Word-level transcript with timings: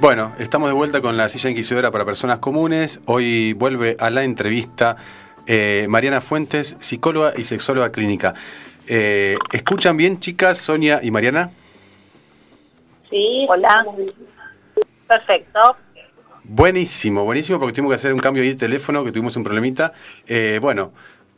Bueno, 0.00 0.32
estamos 0.38 0.68
de 0.68 0.74
vuelta 0.74 1.00
con 1.00 1.16
la 1.16 1.28
silla 1.28 1.50
inquisidora 1.50 1.90
para 1.90 2.04
personas 2.04 2.40
comunes. 2.40 3.00
Hoy 3.06 3.52
vuelve 3.52 3.96
a 4.00 4.10
la 4.10 4.24
entrevista 4.24 4.96
eh, 5.46 5.86
Mariana 5.88 6.20
Fuentes, 6.20 6.76
psicóloga 6.80 7.32
y 7.36 7.44
sexóloga 7.44 7.92
clínica. 7.92 8.34
Eh, 8.88 9.36
¿Escuchan 9.52 9.96
bien, 9.96 10.18
chicas, 10.18 10.58
Sonia 10.58 11.00
y 11.02 11.10
Mariana? 11.10 11.50
Sí. 13.08 13.46
Hola. 13.48 13.84
Perfecto. 15.06 15.76
Buenísimo, 16.44 17.24
buenísimo, 17.24 17.60
porque 17.60 17.72
tuvimos 17.72 17.92
que 17.92 17.96
hacer 17.96 18.12
un 18.12 18.18
cambio 18.18 18.42
ahí 18.42 18.50
de 18.50 18.56
teléfono, 18.56 19.04
que 19.04 19.12
tuvimos 19.12 19.36
un 19.36 19.44
problemita. 19.44 19.92
Eh, 20.26 20.58
bueno, 20.60 20.92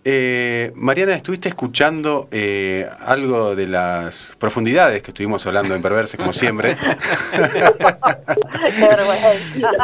eh, 0.05 0.73
Mariana, 0.75 1.14
¿estuviste 1.14 1.48
escuchando 1.48 2.29
eh, 2.30 2.89
algo 3.00 3.57
de 3.57 3.66
las 3.66 4.37
profundidades 4.38 5.02
que 5.02 5.11
estuvimos 5.11 5.46
hablando 5.46 5.75
en 5.75 5.82
Perverse, 5.82 6.16
como 6.16 6.32
siempre? 6.32 6.77
Qué 7.32 8.88
vergüenza. 8.88 9.30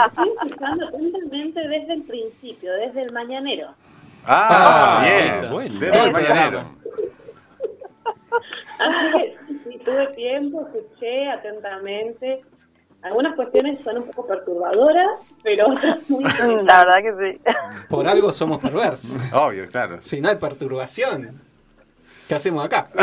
Estoy 0.06 0.28
escuchando 0.44 0.88
atentamente 0.88 1.68
desde 1.68 1.92
el 1.94 2.02
principio, 2.02 2.72
desde 2.74 3.02
el 3.02 3.12
mañanero. 3.12 3.68
ah, 4.26 5.00
Ah, 5.00 5.04
bien, 5.04 5.50
bueno. 5.52 5.80
desde 5.80 6.04
el 6.04 6.12
mañanero. 6.12 6.64
Así 8.78 9.12
que 9.12 9.36
sí, 9.70 9.78
tuve 9.84 10.06
tiempo, 10.14 10.66
escuché 10.74 11.28
atentamente. 11.30 12.42
Algunas 13.02 13.34
cuestiones 13.34 13.82
son 13.82 13.98
un 13.98 14.04
poco 14.10 14.26
perturbadoras, 14.28 15.08
pero 15.42 15.68
otras 15.70 15.98
muy. 16.10 16.22
La 16.64 16.84
verdad 16.84 16.98
que 17.02 17.32
sí. 17.32 17.40
Por 17.88 18.06
algo 18.06 18.30
somos 18.32 18.58
perversos. 18.58 19.16
Obvio, 19.32 19.66
claro. 19.68 20.00
Si 20.00 20.20
no 20.20 20.28
hay 20.28 20.36
perturbación, 20.36 21.40
¿qué 22.28 22.34
hacemos 22.34 22.64
acá? 22.64 22.88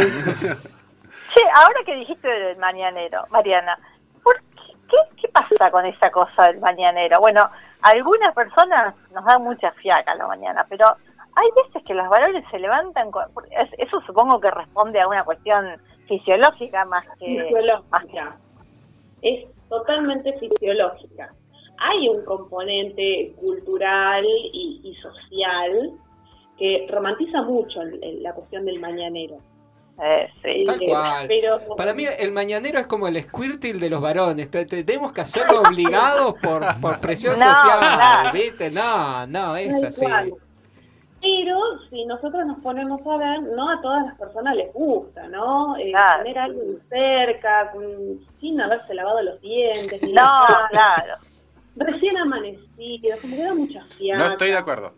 Che, 1.34 1.41
ahora 1.55 1.80
que 1.86 1.96
dijiste 1.96 2.28
del 2.28 2.58
mañanero, 2.58 3.24
Mariana, 3.30 3.78
¿por 4.24 4.40
qué, 4.55 4.74
qué, 4.90 4.98
qué 5.22 5.28
pasa 5.28 5.70
con 5.72 5.86
esa 5.86 6.10
cosa 6.10 6.44
del 6.48 6.60
mañanero? 6.60 7.20
Bueno, 7.20 7.50
algunas 7.82 8.34
personas 8.34 8.96
nos 9.14 9.26
dan 9.26 9.43
mucha 9.43 9.71
fiaca 9.74 10.14
a 10.14 10.16
la 10.16 10.26
mañana, 10.27 10.66
pero 10.70 10.86
hay 11.36 11.48
veces 11.66 11.84
que 11.86 11.93
los 11.93 12.08
valores 12.08 12.43
se 12.49 12.58
levantan, 12.60 13.12
con- 13.12 13.26
es- 13.52 13.74
eso 13.77 13.99
supongo 14.08 14.40
que 14.40 14.49
responde 14.49 15.02
a 15.02 15.08
una 15.08 15.24
cuestión 15.26 15.80
fisiológica 16.08 16.86
más 16.86 17.04
que... 17.04 17.10
más 17.10 17.20
que- 17.20 17.43
fisiológica. 17.48 18.36
Es 19.21 19.46
totalmente 19.70 20.34
fisiológica. 20.40 21.34
Hay 21.79 22.07
un 22.10 22.23
componente 22.26 23.34
cultural 23.40 24.26
y, 24.26 24.82
y 24.84 24.96
social 24.96 25.91
que 26.57 26.87
romantiza 26.90 27.41
mucho 27.43 27.82
el- 27.82 28.04
el- 28.04 28.24
la 28.24 28.34
cuestión 28.34 28.65
del 28.65 28.79
mañanero. 28.79 29.37
eh, 30.04 30.27
sí. 30.43 30.63
Tal 30.63 30.79
cual. 30.79 31.27
Pero, 31.27 31.59
Para 31.76 31.93
mí 31.96 32.05
el 32.05 32.32
mañanero 32.32 32.77
es 32.79 32.85
como 32.85 33.07
el 33.07 33.20
squirtle 33.24 33.74
de 33.74 33.90
los 33.90 33.99
varones. 33.99 34.49
Te- 34.51 34.65
te- 34.65 34.84
tenemos 34.84 35.12
que 35.12 35.21
hacerlo 35.21 35.62
obligados 35.62 36.35
por, 36.41 36.63
por 36.79 36.99
presión 36.99 37.34
No, 37.40 37.46
social, 37.46 37.79
claro. 37.96 38.29
¿viste? 38.31 38.70
No, 38.70 39.26
no, 39.26 39.55
es 39.55 39.71
Tal 39.81 39.85
así. 39.87 40.05
cual. 40.05 40.34
Pero 41.28 41.60
si 41.90 42.06
nosotros 42.06 42.46
nos 42.46 42.60
ponemos 42.60 43.02
a 43.06 43.18
ver, 43.18 43.42
no 43.42 43.70
a 43.70 43.82
todas 43.82 44.06
las 44.06 44.16
personas 44.18 44.56
les 44.56 44.72
gusta, 44.74 45.28
¿no? 45.28 45.76
Eh, 45.78 45.90
Claro. 45.92 46.24
Tener 46.24 46.40
a 46.40 46.44
alguien 46.46 46.80
cerca, 46.90 47.74
sin 48.40 48.62
haberse 48.62 48.94
lavado 48.94 49.22
los 49.24 49.42
dientes. 49.42 50.02
ni 50.02 50.14
No, 50.14 50.32
claro. 50.72 51.16
Recién 51.76 52.18
amanecido, 52.18 53.18
como 53.22 53.36
que 53.36 53.44
da 53.44 53.54
mucha 53.54 53.84
fiaca. 53.98 54.24
No 54.24 54.30
estoy 54.32 54.50
de 54.52 54.58
acuerdo. 54.58 54.94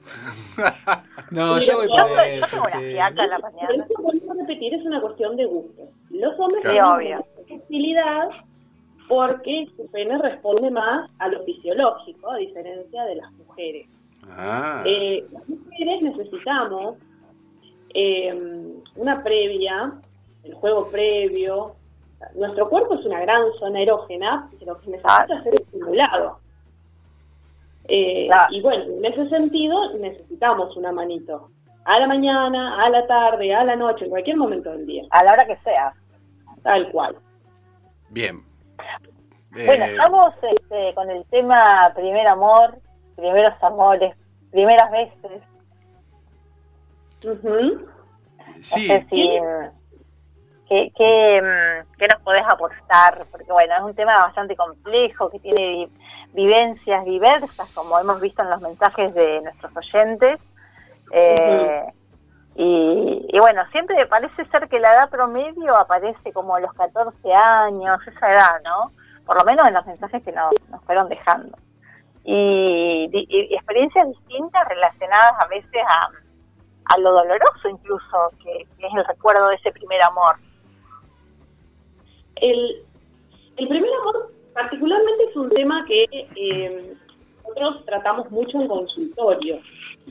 No, 1.31 1.59
yo 1.59 1.75
voy 1.77 1.87
Yo, 1.87 2.07
por 2.07 2.15
yo 2.15 2.19
eso, 2.21 2.45
tengo 2.49 2.63
una 2.63 2.71
sí. 2.79 2.91
fiaca 2.93 3.23
a 3.23 3.27
la 3.27 3.37
Pero 3.39 3.51
mañana. 3.51 3.85
vuelvo 3.99 4.31
a 4.31 4.35
repetir, 4.35 4.73
es 4.73 4.85
una 4.85 4.99
cuestión 5.01 5.35
de 5.35 5.45
gusto. 5.45 5.83
Los 6.09 6.39
hombres 6.39 6.63
Claro. 6.63 6.97
tienen 6.97 7.23
facilidad 7.61 8.29
porque 9.07 9.67
su 9.75 9.85
pene 9.91 10.17
responde 10.17 10.71
más 10.71 11.09
a 11.19 11.27
lo 11.27 11.43
fisiológico, 11.43 12.31
a 12.31 12.37
diferencia 12.37 13.03
de 13.03 13.15
las 13.15 13.31
mujeres. 13.33 13.87
Ah, 14.31 14.83
Eh, 14.85 15.25
las 15.31 15.47
mujeres 15.47 16.01
necesitamos 16.01 16.97
eh, 17.93 18.73
una 18.95 19.23
previa, 19.23 19.93
el 20.43 20.53
juego 20.55 20.89
previo. 20.89 21.75
Nuestro 22.35 22.69
cuerpo 22.69 22.95
es 22.95 23.05
una 23.05 23.21
gran 23.21 23.41
zona 23.59 23.81
erógena, 23.81 24.49
pero 24.59 24.79
que 24.81 24.91
necesita 24.91 25.43
ser 25.43 25.55
estimulado. 25.55 26.39
Eh, 27.85 28.27
Claro. 28.27 28.53
Y 28.53 28.61
bueno, 28.61 28.83
en 28.83 29.05
ese 29.05 29.29
sentido 29.29 29.93
necesitamos 29.97 30.75
una 30.77 30.91
manito. 30.91 31.49
A 31.85 31.99
la 31.99 32.07
mañana, 32.07 32.83
a 32.85 32.89
la 32.89 33.07
tarde, 33.07 33.53
a 33.55 33.63
la 33.63 33.75
noche, 33.75 34.03
en 34.05 34.11
cualquier 34.11 34.37
momento 34.37 34.69
del 34.71 34.85
día. 34.85 35.03
A 35.09 35.23
la 35.23 35.33
hora 35.33 35.45
que 35.47 35.57
sea. 35.63 35.93
Tal 36.61 36.91
cual. 36.91 37.15
bien. 38.09 38.43
Bueno, 39.51 39.85
Eh, 39.85 39.91
estamos 39.91 40.35
este, 40.43 40.93
con 40.93 41.09
el 41.09 41.25
tema 41.25 41.91
primer 41.95 42.27
amor, 42.27 42.77
primeros 43.19 43.53
amores, 43.63 44.15
primeras 44.51 44.91
veces. 44.91 45.41
Sí, 48.61 48.87
No 48.87 48.93
sé 48.95 49.07
si, 49.09 49.39
¿qué, 50.67 50.91
qué, 50.95 51.41
mm, 51.41 51.97
qué 51.97 52.07
nos 52.07 52.21
podés 52.21 52.43
aportar? 52.49 53.23
Porque 53.31 53.51
bueno, 53.51 53.75
es 53.75 53.81
un 53.81 53.93
tema 53.95 54.15
bastante 54.15 54.55
complejo 54.55 55.29
que 55.29 55.39
tiene 55.39 55.61
vi- 55.69 55.91
vivencias 56.33 57.05
diversas, 57.05 57.69
como 57.73 57.99
hemos 57.99 58.19
visto 58.21 58.41
en 58.41 58.49
los 58.49 58.61
mensajes 58.61 59.13
de 59.13 59.41
nuestros 59.41 59.71
oyentes. 59.75 60.39
Eh, 61.11 61.83
y, 62.55 63.25
y 63.29 63.39
bueno, 63.39 63.63
siempre 63.71 64.05
parece 64.07 64.45
ser 64.45 64.67
que 64.67 64.79
la 64.79 64.93
edad 64.93 65.09
promedio 65.09 65.75
aparece 65.77 66.31
como 66.33 66.55
a 66.55 66.59
los 66.59 66.73
14 66.73 67.33
años, 67.33 67.99
esa 68.07 68.31
edad, 68.33 68.61
¿no? 68.63 68.91
Por 69.25 69.37
lo 69.37 69.45
menos 69.45 69.67
en 69.67 69.73
los 69.73 69.85
mensajes 69.85 70.23
que 70.23 70.31
nos, 70.31 70.51
nos 70.69 70.83
fueron 70.83 71.07
dejando. 71.09 71.57
Y, 72.31 73.09
experiencias 73.55 74.07
distintas 74.07 74.67
relacionadas 74.67 75.31
a 75.39 75.47
veces 75.47 75.81
a, 75.87 76.09
a 76.93 76.97
lo 76.99 77.11
doloroso 77.11 77.69
incluso, 77.69 78.31
que, 78.43 78.67
que 78.77 78.85
es 78.85 78.93
el 78.95 79.05
recuerdo 79.05 79.47
de 79.47 79.55
ese 79.55 79.71
primer 79.71 80.01
amor. 80.03 80.35
El, 82.35 82.83
el 83.57 83.67
primer 83.67 83.91
amor 84.01 84.31
particularmente 84.53 85.23
es 85.23 85.35
un 85.35 85.49
tema 85.49 85.83
que 85.87 86.05
eh, 86.11 86.93
nosotros 87.43 87.85
tratamos 87.85 88.29
mucho 88.29 88.61
en 88.61 88.67
consultorio. 88.67 89.59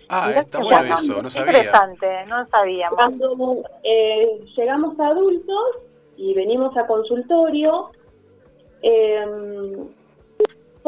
ah, 0.08 0.26
Mirá 0.26 0.40
está 0.40 0.58
bueno 0.58 0.94
eso, 0.94 1.22
no 1.22 1.30
sabía. 1.30 1.52
Interesante, 1.52 2.26
no 2.26 2.46
sabíamos. 2.48 2.96
Cuando 2.96 3.62
eh, 3.84 4.44
llegamos 4.56 4.98
a 4.98 5.06
adultos 5.06 5.64
y 6.16 6.34
venimos 6.34 6.76
a 6.76 6.84
consultorio, 6.86 7.90
eh, 8.82 9.24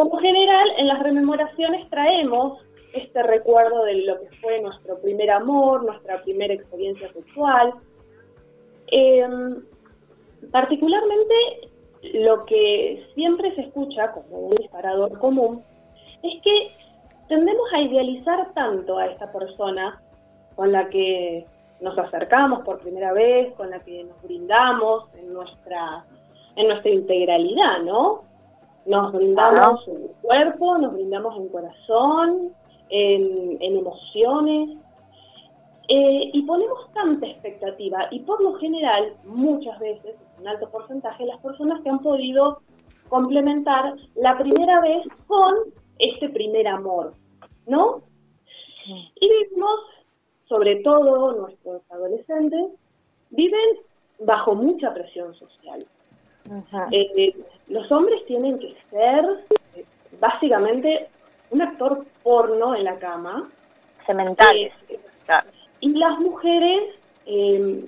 como 0.01 0.19
general 0.19 0.67
en 0.79 0.89
las 0.89 1.03
rememoraciones 1.03 1.87
traemos 1.91 2.59
este 2.95 3.23
recuerdo 3.23 3.85
de 3.85 3.97
lo 4.07 4.19
que 4.19 4.35
fue 4.41 4.59
nuestro 4.63 4.99
primer 5.03 5.31
amor, 5.31 5.85
nuestra 5.85 6.23
primera 6.23 6.55
experiencia 6.55 7.13
sexual. 7.13 7.75
Eh, 8.91 9.29
particularmente 10.51 11.35
lo 12.15 12.47
que 12.47 13.07
siempre 13.15 13.55
se 13.55 13.61
escucha 13.61 14.13
como 14.13 14.39
un 14.39 14.57
disparador 14.57 15.19
común 15.19 15.63
es 16.23 16.41
que 16.43 16.69
tendemos 17.29 17.71
a 17.75 17.83
idealizar 17.83 18.55
tanto 18.55 18.97
a 18.97 19.05
esta 19.05 19.31
persona 19.31 20.01
con 20.57 20.73
la 20.73 20.89
que 20.89 21.45
nos 21.83 21.99
acercamos 21.99 22.65
por 22.65 22.79
primera 22.79 23.13
vez, 23.13 23.53
con 23.53 23.69
la 23.69 23.81
que 23.81 24.05
nos 24.05 24.23
brindamos 24.23 25.05
en 25.15 25.35
nuestra 25.35 26.91
integralidad, 26.91 27.83
¿no? 27.83 28.30
Nos 28.87 29.13
brindamos 29.13 29.87
en 29.89 30.09
cuerpo, 30.23 30.79
nos 30.79 30.93
brindamos 30.95 31.37
en 31.37 31.49
corazón, 31.49 32.53
en, 32.89 33.59
en 33.61 33.77
emociones, 33.77 34.79
eh, 35.89 36.31
y 36.33 36.43
ponemos 36.43 36.93
tanta 36.93 37.27
expectativa, 37.27 38.07
y 38.13 38.21
por 38.21 38.41
lo 38.41 38.55
general, 38.55 39.13
muchas 39.25 39.79
veces, 39.81 40.15
un 40.39 40.47
alto 40.47 40.71
porcentaje, 40.71 41.27
las 41.27 41.41
personas 41.41 41.83
que 41.83 41.91
han 41.91 41.99
podido 41.99 42.61
complementar 43.09 43.97
la 44.15 44.39
primera 44.39 44.81
vez 44.81 45.05
con 45.27 45.53
este 45.99 46.29
primer 46.29 46.69
amor, 46.69 47.15
¿no? 47.67 48.03
Y 49.17 49.29
vivimos, 49.29 49.81
sobre 50.49 50.77
todo 50.77 51.33
nuestros 51.33 51.83
adolescentes, 51.91 52.71
viven 53.31 53.79
bajo 54.21 54.55
mucha 54.55 54.95
presión 54.95 55.35
social. 55.35 55.87
Eh, 56.91 57.35
los 57.69 57.91
hombres 57.93 58.25
tienen 58.27 58.59
que 58.59 58.75
ser 58.91 59.25
eh, 59.77 59.85
básicamente 60.19 61.09
un 61.51 61.63
actor 61.63 62.05
porno 62.23 62.75
en 62.75 62.85
la 62.85 62.99
cama 62.99 63.49
Cementales. 64.07 64.73
eh, 64.89 64.99
claro. 65.25 65.49
y 65.81 65.91
las 65.91 66.19
mujeres 66.19 66.95
eh, 67.27 67.85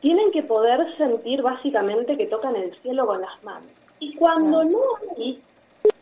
tienen 0.00 0.30
que 0.32 0.42
poder 0.42 0.94
sentir 0.96 1.42
básicamente 1.42 2.16
que 2.16 2.26
tocan 2.26 2.56
el 2.56 2.74
cielo 2.80 3.06
con 3.06 3.20
las 3.20 3.42
manos. 3.42 3.70
Y 4.00 4.14
cuando 4.16 4.64
no 4.64 4.80
hay 5.16 5.42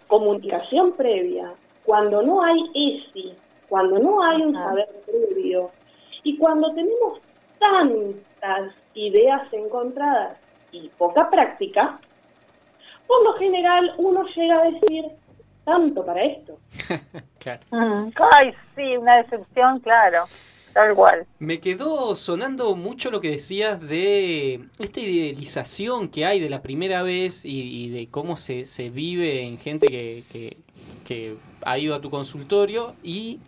comunicación 0.07 0.93
previa, 0.93 1.53
cuando 1.85 2.23
no 2.23 2.43
hay 2.43 2.61
ESI, 2.75 3.35
cuando 3.69 3.99
no 3.99 4.23
hay 4.23 4.43
un 4.43 4.55
saber 4.55 4.89
previo, 5.07 5.71
y 6.25 6.37
cuando 6.37 6.73
tenemos 6.75 7.21
tantas 7.59 8.75
ideas 8.95 9.53
encontradas 9.53 10.37
y 10.73 10.89
poca 10.99 11.31
práctica, 11.31 12.01
por 13.07 13.23
lo 13.25 13.35
general 13.35 13.95
uno 13.99 14.25
llega 14.35 14.61
a 14.61 14.65
decir 14.71 15.05
tanto 15.65 16.05
para 16.05 16.25
esto. 16.25 16.59
Claro. 17.39 17.61
Mm, 17.73 18.13
Ay, 18.35 18.55
sí, 18.77 18.97
una 18.97 19.17
decepción, 19.17 19.81
claro. 19.81 20.27
Tal 20.73 20.95
cual. 20.95 21.27
Me 21.41 21.59
quedó 21.59 22.15
sonando 22.15 22.77
mucho 22.77 23.11
lo 23.11 23.21
que 23.21 23.31
decías 23.31 23.81
de 23.81 24.61
esta 24.79 25.01
idealización 25.01 26.09
que 26.09 26.25
hay 26.25 26.39
de 26.39 26.49
la 26.49 26.63
primera 26.63 27.03
vez 27.03 27.45
y, 27.45 27.85
y 27.85 27.89
de 27.91 28.07
cómo 28.09 28.37
se, 28.37 28.67
se 28.67 28.91
vive 28.91 29.43
en 29.43 29.59
gente 29.59 29.89
que, 29.89 30.23
que, 30.33 30.57
que 31.05 31.37
ha 31.65 31.79
ido 31.79 31.97
a 31.97 32.01
tu 32.01 32.11
consultorio 32.11 32.95
y 33.03 33.41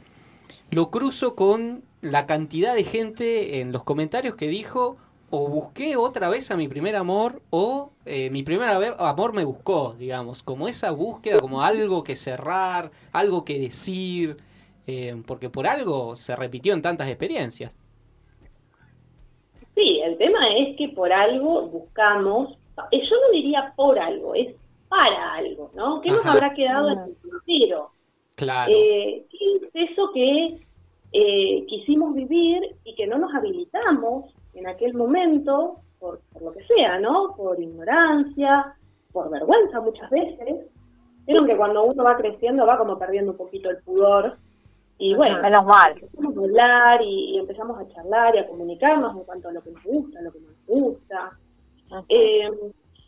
lo 0.70 0.90
cruzo 0.90 1.36
con 1.36 1.82
la 2.00 2.26
cantidad 2.26 2.74
de 2.74 2.84
gente 2.84 3.60
en 3.60 3.70
los 3.72 3.84
comentarios 3.84 4.34
que 4.34 4.48
dijo 4.48 4.98
o 5.36 5.48
busqué 5.48 5.96
otra 5.96 6.28
vez 6.28 6.50
a 6.52 6.56
mi 6.56 6.68
primer 6.68 6.94
amor 6.94 7.42
o 7.50 7.90
eh, 8.06 8.30
mi 8.30 8.44
primer 8.44 8.68
amor 8.98 9.32
me 9.32 9.44
buscó, 9.44 9.94
digamos, 9.94 10.44
como 10.44 10.68
esa 10.68 10.92
búsqueda, 10.92 11.40
como 11.40 11.60
algo 11.60 12.04
que 12.04 12.14
cerrar, 12.14 12.92
algo 13.12 13.44
que 13.44 13.58
decir, 13.58 14.36
eh, 14.86 15.20
porque 15.26 15.50
por 15.50 15.66
algo 15.66 16.14
se 16.14 16.36
repitió 16.36 16.72
en 16.72 16.82
tantas 16.82 17.08
experiencias. 17.08 17.76
Sí, 19.74 20.00
el 20.04 20.16
tema 20.18 20.46
es 20.56 20.76
que 20.76 20.90
por 20.90 21.12
algo 21.12 21.66
buscamos, 21.66 22.56
eh, 22.92 23.00
yo 23.02 23.16
no 23.26 23.32
diría 23.32 23.72
por 23.74 23.98
algo, 23.98 24.36
es 24.36 24.54
para 24.88 25.34
algo, 25.34 25.72
¿no? 25.74 26.00
¿Qué 26.00 26.10
nos 26.10 26.24
habrá 26.24 26.54
quedado 26.54 26.90
en 26.90 26.98
el 27.00 27.16
tintero? 27.16 27.90
Claro. 28.36 28.72
Eh, 28.72 29.26
¿Qué 29.28 29.56
es 29.56 29.90
eso 29.90 30.12
que 30.12 30.60
eh, 31.12 31.66
quisimos 31.66 32.14
vivir 32.14 32.76
y 32.84 32.94
que 32.94 33.08
no 33.08 33.18
nos 33.18 33.34
habilitamos 33.34 34.32
en 34.54 34.66
aquel 34.68 34.94
momento, 34.94 35.76
por, 35.98 36.20
por 36.32 36.42
lo 36.42 36.52
que 36.52 36.64
sea, 36.66 36.98
¿no? 36.98 37.34
Por 37.36 37.60
ignorancia, 37.60 38.74
por 39.12 39.30
vergüenza 39.30 39.80
muchas 39.80 40.10
veces. 40.10 40.66
Vieron 41.26 41.46
que 41.46 41.56
cuando 41.56 41.84
uno 41.84 42.04
va 42.04 42.16
creciendo 42.16 42.66
va 42.66 42.76
como 42.78 42.98
perdiendo 42.98 43.32
un 43.32 43.38
poquito 43.38 43.70
el 43.70 43.78
pudor. 43.82 44.36
Y 44.98 45.14
bueno, 45.14 45.42
Menos 45.42 45.64
mal. 45.66 45.92
empezamos 45.92 46.36
a 46.36 46.40
hablar 46.40 47.02
y, 47.02 47.34
y 47.34 47.38
empezamos 47.38 47.78
a 47.80 47.88
charlar 47.88 48.34
y 48.36 48.38
a 48.38 48.46
comunicarnos 48.46 49.16
en 49.16 49.24
cuanto 49.24 49.48
a 49.48 49.52
lo 49.52 49.62
que 49.62 49.70
nos 49.70 49.82
gusta, 49.82 50.22
lo 50.22 50.32
que 50.32 50.40
no 50.40 50.48
nos 50.48 50.66
gusta. 50.66 51.38
Eh, 52.08 52.50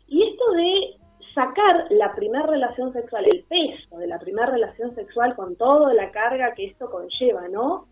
y 0.07 0.23
esto 0.23 0.51
de 0.53 0.95
sacar 1.33 1.85
la 1.91 2.13
primera 2.15 2.45
relación 2.45 2.91
sexual, 2.93 3.25
el 3.25 3.43
peso 3.43 3.97
de 3.97 4.07
la 4.07 4.19
primera 4.19 4.47
relación 4.47 4.95
sexual 4.95 5.35
con 5.35 5.55
toda 5.55 5.93
la 5.93 6.11
carga 6.11 6.53
que 6.55 6.65
esto 6.65 6.89
conlleva, 6.89 7.47
¿no? 7.47 7.85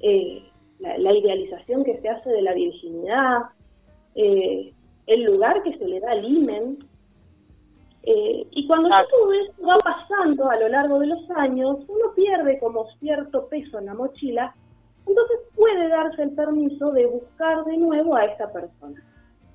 Eh, 0.00 0.42
la, 0.84 0.98
la 0.98 1.12
idealización 1.12 1.84
que 1.84 1.98
se 2.00 2.08
hace 2.08 2.30
de 2.30 2.42
la 2.42 2.52
virginidad, 2.52 3.38
eh, 4.14 4.72
el 5.06 5.22
lugar 5.24 5.62
que 5.62 5.76
se 5.76 5.86
le 5.86 6.00
da 6.00 6.12
al 6.12 6.24
imen. 6.24 6.78
Eh, 8.06 8.46
y 8.50 8.66
cuando 8.66 8.88
ya 8.90 8.96
Exacto. 9.00 9.16
todo 9.18 9.32
esto 9.32 9.66
va 9.66 9.78
pasando 9.78 10.50
a 10.50 10.56
lo 10.56 10.68
largo 10.68 10.98
de 10.98 11.06
los 11.06 11.30
años, 11.36 11.78
uno 11.88 12.12
pierde 12.14 12.58
como 12.58 12.86
cierto 13.00 13.48
peso 13.48 13.78
en 13.78 13.86
la 13.86 13.94
mochila, 13.94 14.54
entonces 15.06 15.38
puede 15.56 15.88
darse 15.88 16.22
el 16.22 16.32
permiso 16.32 16.92
de 16.92 17.06
buscar 17.06 17.64
de 17.64 17.76
nuevo 17.78 18.14
a 18.14 18.26
esta 18.26 18.52
persona. 18.52 19.02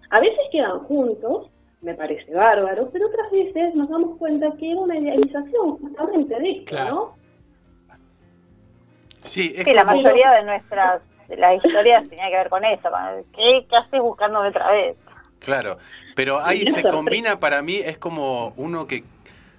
A 0.10 0.20
veces 0.20 0.40
quedan 0.52 0.80
juntos, 0.80 1.50
me 1.82 1.94
parece 1.94 2.34
bárbaro, 2.34 2.90
pero 2.92 3.08
otras 3.08 3.30
veces 3.32 3.76
nos 3.76 3.88
damos 3.90 4.18
cuenta 4.18 4.52
que 4.58 4.72
era 4.72 4.82
una 4.82 4.98
idealización 4.98 5.78
justamente 5.78 6.40
de 6.40 6.50
esto, 6.52 6.76
Claro. 6.76 6.96
¿no? 6.96 7.20
Sí, 9.24 9.54
es 9.56 9.64
Sí, 9.64 9.74
la 9.74 9.84
mayoría 9.84 10.32
de 10.32 10.44
nuestras 10.44 11.02
de 11.30 11.38
las 11.38 11.56
historias 11.64 12.10
tenía 12.10 12.30
que 12.30 12.36
ver 12.38 12.50
con 12.50 12.66
eso. 12.66 12.90
¿Qué, 13.36 13.66
qué 13.70 13.76
haces 13.78 14.02
buscándome 14.02 14.50
otra 14.50 14.72
vez? 14.72 14.98
Claro, 15.40 15.78
pero 16.16 16.42
ahí 16.44 16.66
Sí, 16.66 16.72
se 16.74 16.84
combina 16.84 17.40
para 17.40 17.62
mí, 17.62 17.78
es 17.78 17.98
como 17.98 18.54
uno 18.58 18.88
que 18.88 19.06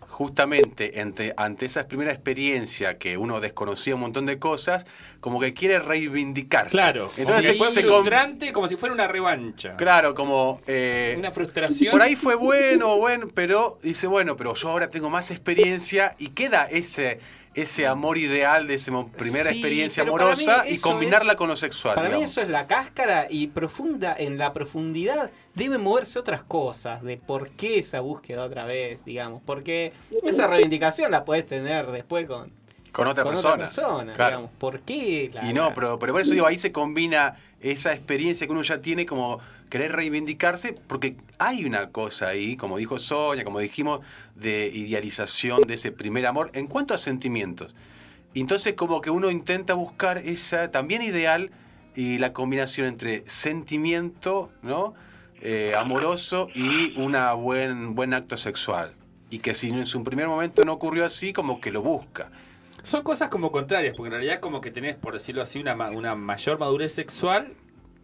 justamente 0.08 1.00
ante, 1.00 1.32
ante 1.36 1.64
esa 1.66 1.88
primera 1.88 2.12
experiencia 2.12 2.98
que 2.98 3.16
uno 3.16 3.40
desconocía 3.40 3.94
un 3.94 4.02
montón 4.02 4.26
de 4.26 4.38
cosas, 4.38 4.84
como 5.20 5.40
que 5.40 5.54
quiere 5.54 5.78
reivindicarse. 5.78 6.72
Claro, 6.72 7.04
Entonces 7.16 7.24
como 7.26 7.40
se- 7.40 7.52
que 7.52 7.58
fue 7.58 7.70
se 7.70 7.82
com- 7.82 7.90
frustrante, 8.02 8.52
como 8.52 8.68
si 8.68 8.76
fuera 8.76 8.94
una 8.94 9.08
revancha. 9.08 9.76
Claro, 9.76 10.14
como... 10.14 10.60
eh, 10.66 11.14
Una 11.18 11.30
frustración. 11.30 11.92
por 11.92 12.02
ahí 12.02 12.16
fue 12.16 12.34
bueno, 12.34 12.98
bueno, 12.98 13.28
pero 13.34 13.78
dice, 13.82 14.06
bueno, 14.06 14.36
pero 14.36 14.54
yo 14.54 14.68
ahora 14.68 14.90
tengo 14.90 15.08
más 15.10 15.30
experiencia 15.30 16.14
y 16.18 16.28
queda 16.28 16.66
ese 16.66 17.20
ese 17.54 17.86
amor 17.86 18.16
ideal 18.16 18.66
de 18.68 18.74
esa 18.74 18.92
primera 19.18 19.48
Sí, 19.50 19.54
experiencia 19.56 20.02
amorosa 20.04 20.68
y 20.68 20.78
combinarla 20.78 21.32
es- 21.32 21.38
con 21.38 21.48
lo 21.48 21.56
sexual. 21.56 21.96
Para 21.96 22.08
mí 22.10 22.22
eso 22.22 22.40
es 22.40 22.48
la 22.48 22.66
cáscara 22.68 23.26
y 23.28 23.48
profunda 23.48 24.14
en 24.16 24.38
la 24.38 24.52
profundidad 24.52 25.30
deben 25.54 25.80
moverse 25.82 26.18
otras 26.18 26.44
cosas 26.44 27.02
de 27.02 27.16
por 27.16 27.50
qué 27.50 27.78
esa 27.80 28.00
búsqueda 28.00 28.44
otra 28.44 28.64
vez, 28.66 29.04
digamos, 29.04 29.42
porque 29.44 29.92
esa 30.22 30.46
reivindicación 30.46 31.10
la 31.10 31.24
puedes 31.24 31.44
tener 31.46 31.86
después 31.90 32.26
con, 32.28 32.52
Con 32.92 33.08
otra 33.08 33.24
con 33.24 33.32
persona. 33.34 33.54
otra 33.54 33.66
persona, 33.66 34.12
Claro. 34.12 34.30
digamos. 34.36 34.50
¿Por 34.58 34.80
qué? 34.82 35.30
la- 35.34 35.44
Y 35.44 35.52
no, 35.52 35.74
pero, 35.74 35.98
pero 35.98 36.12
por 36.12 36.20
eso 36.22 36.32
digo, 36.32 36.46
ahí 36.46 36.58
se 36.58 36.70
combina 36.70 37.34
esa 37.60 37.92
experiencia 37.92 38.46
que 38.46 38.52
uno 38.52 38.62
ya 38.62 38.80
tiene 38.80 39.06
como 39.06 39.38
querer 39.68 39.92
reivindicarse, 39.92 40.74
porque 40.86 41.16
hay 41.38 41.64
una 41.64 41.90
cosa 41.90 42.28
ahí, 42.28 42.56
como 42.56 42.78
dijo 42.78 42.98
Sonia, 42.98 43.44
como 43.44 43.60
dijimos, 43.60 44.00
de 44.34 44.70
idealización 44.74 45.62
de 45.66 45.74
ese 45.74 45.92
primer 45.92 46.26
amor 46.26 46.50
en 46.54 46.66
cuanto 46.66 46.94
a 46.94 46.98
sentimientos. 46.98 47.74
Entonces 48.34 48.74
como 48.74 49.00
que 49.00 49.10
uno 49.10 49.30
intenta 49.30 49.74
buscar 49.74 50.18
esa 50.18 50.70
también 50.70 51.02
ideal 51.02 51.50
y 51.94 52.18
la 52.18 52.32
combinación 52.32 52.86
entre 52.86 53.24
sentimiento, 53.26 54.50
¿no? 54.62 54.94
Eh, 55.42 55.74
amoroso 55.76 56.48
y 56.54 56.98
una 57.00 57.32
buen 57.32 57.94
buen 57.94 58.14
acto 58.14 58.36
sexual. 58.36 58.94
Y 59.30 59.38
que 59.38 59.54
si 59.54 59.68
en 59.68 59.86
su 59.86 60.02
primer 60.04 60.28
momento 60.28 60.64
no 60.64 60.72
ocurrió 60.72 61.04
así, 61.04 61.32
como 61.32 61.60
que 61.60 61.70
lo 61.70 61.82
busca. 61.82 62.30
Son 62.82 63.02
cosas 63.02 63.28
como 63.28 63.50
contrarias, 63.52 63.94
porque 63.96 64.08
en 64.08 64.12
realidad 64.12 64.40
como 64.40 64.60
que 64.60 64.70
tenés, 64.70 64.96
por 64.96 65.14
decirlo 65.14 65.42
así, 65.42 65.58
una, 65.60 65.74
una 65.90 66.14
mayor 66.14 66.58
madurez 66.58 66.92
sexual 66.92 67.52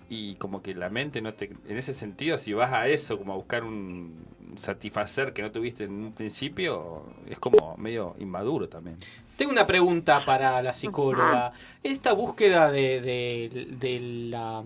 y 0.09 0.35
como 0.37 0.63
que 0.63 0.75
la 0.75 0.89
mente 0.91 1.21
no 1.21 1.35
te... 1.35 1.51
En 1.69 1.77
ese 1.77 1.93
sentido, 1.93 2.39
si 2.39 2.53
vas 2.53 2.73
a 2.73 2.87
eso, 2.89 3.19
como 3.19 3.33
a 3.33 3.37
buscar 3.37 3.65
un 3.65 4.15
satisfacer 4.57 5.33
que 5.33 5.43
no 5.43 5.51
tuviste 5.51 5.85
en 5.85 5.93
un 5.93 6.13
principio, 6.13 7.05
es 7.29 7.39
como 7.39 7.77
medio 7.77 8.15
inmaduro 8.19 8.69
también. 8.69 8.97
Tengo 9.37 9.51
una 9.53 9.67
pregunta 9.67 10.25
para 10.25 10.63
la 10.63 10.73
psicóloga. 10.73 11.53
Esta 11.83 12.13
búsqueda 12.13 12.71
de, 12.71 13.01
de- 13.01 14.01
la 14.31 14.63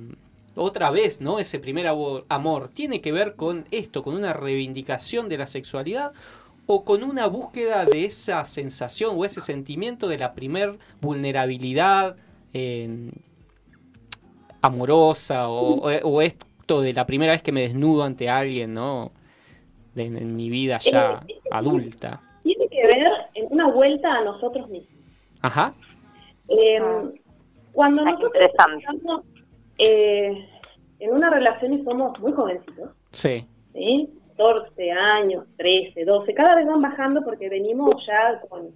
otra 0.55 0.91
vez, 0.91 1.21
¿no? 1.21 1.39
Ese 1.39 1.59
primer 1.59 1.87
amor, 1.87 2.69
¿tiene 2.69 3.01
que 3.01 3.13
ver 3.13 3.35
con 3.35 3.65
esto, 3.71 4.03
con 4.03 4.15
una 4.15 4.33
reivindicación 4.33 5.29
de 5.29 5.39
la 5.39 5.47
sexualidad 5.47 6.13
o 6.73 6.85
con 6.85 7.03
una 7.03 7.27
búsqueda 7.27 7.85
de 7.85 8.05
esa 8.05 8.45
sensación 8.45 9.17
o 9.19 9.25
ese 9.25 9.41
sentimiento 9.41 10.07
de 10.07 10.19
la 10.19 10.35
primer 10.35 10.79
vulnerabilidad 11.01 12.15
eh, 12.55 13.11
amorosa 14.63 15.49
o, 15.49 15.81
o- 15.81 16.09
o 16.09 16.23
esto 16.23 16.81
de 16.81 16.93
la 16.93 17.07
primera 17.07 17.33
vez 17.33 17.43
que 17.43 17.51
me 17.51 17.63
desnudo 17.63 18.05
ante 18.05 18.29
alguien, 18.29 18.73
¿no? 18.75 19.11
De- 19.97 20.07
en 20.07 20.37
mi 20.37 20.49
vida 20.49 20.79
ya 20.79 21.21
Eh, 21.27 21.41
adulta. 21.51 22.21
Tiene 22.45 22.69
que 22.69 22.87
ver 22.87 23.05
en 23.35 23.47
una 23.51 23.69
vuelta 23.73 24.13
a 24.13 24.23
nosotros 24.25 24.69
mismos. 24.69 25.03
Ajá. 25.43 25.75
Eh, 26.49 26.79
Ah. 26.81 27.05
Cuando 27.73 28.05
nosotros 28.05 28.33
estamos 28.43 29.25
eh, 29.79 30.47
en 31.01 31.13
una 31.13 31.31
relación 31.31 31.73
y 31.73 31.83
somos 31.85 32.19
muy 32.21 32.33
jovencitos, 32.33 32.91
Sí. 33.13 33.45
¿sí? 33.73 34.09
14 34.37 34.91
años, 34.93 35.45
13, 35.57 36.05
12, 36.05 36.35
cada 36.35 36.57
vez 36.57 36.67
van 36.67 36.83
bajando 36.83 37.23
porque 37.23 37.49
venimos 37.49 37.95
ya 38.07 38.41
con, 38.49 38.75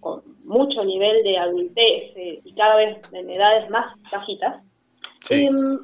con 0.00 0.22
mucho 0.44 0.84
nivel 0.84 1.22
de 1.22 1.38
adultez 1.38 2.16
eh, 2.16 2.40
y 2.44 2.54
cada 2.54 2.76
vez 2.76 2.98
en 3.12 3.30
edades 3.30 3.70
más 3.70 3.94
bajitas. 4.10 4.62
Sí. 5.20 5.44
Em, 5.44 5.78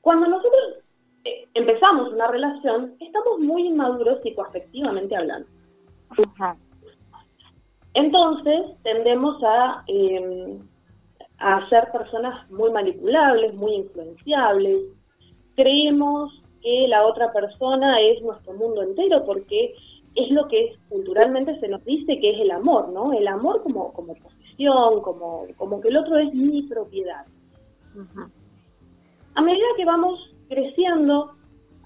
cuando 0.00 0.26
nosotros 0.26 0.82
eh, 1.24 1.48
empezamos 1.54 2.12
una 2.12 2.28
relación, 2.28 2.94
estamos 3.00 3.38
muy 3.38 3.66
inmaduros 3.68 4.20
psicoafectivamente 4.22 5.16
hablando. 5.16 5.48
Entonces 7.94 8.62
tendemos 8.82 9.42
a, 9.44 9.84
eh, 9.86 10.58
a 11.38 11.68
ser 11.68 11.90
personas 11.92 12.50
muy 12.50 12.70
manipulables, 12.70 13.54
muy 13.54 13.74
influenciables. 13.74 14.82
Creemos 15.54 16.41
que 16.62 16.86
la 16.88 17.04
otra 17.06 17.32
persona 17.32 18.00
es 18.00 18.22
nuestro 18.22 18.54
mundo 18.54 18.82
entero 18.82 19.24
porque 19.24 19.74
es 20.14 20.30
lo 20.30 20.46
que 20.48 20.76
culturalmente 20.88 21.58
se 21.58 21.68
nos 21.68 21.84
dice 21.84 22.20
que 22.20 22.30
es 22.30 22.40
el 22.40 22.50
amor, 22.50 22.90
¿no? 22.90 23.12
El 23.12 23.26
amor 23.28 23.62
como, 23.62 23.92
como 23.92 24.14
posesión, 24.14 25.00
como, 25.00 25.46
como 25.56 25.80
que 25.80 25.88
el 25.88 25.96
otro 25.96 26.18
es 26.18 26.32
mi 26.34 26.62
propiedad. 26.62 27.24
A 29.34 29.42
medida 29.42 29.66
que 29.76 29.84
vamos 29.84 30.20
creciendo, 30.48 31.32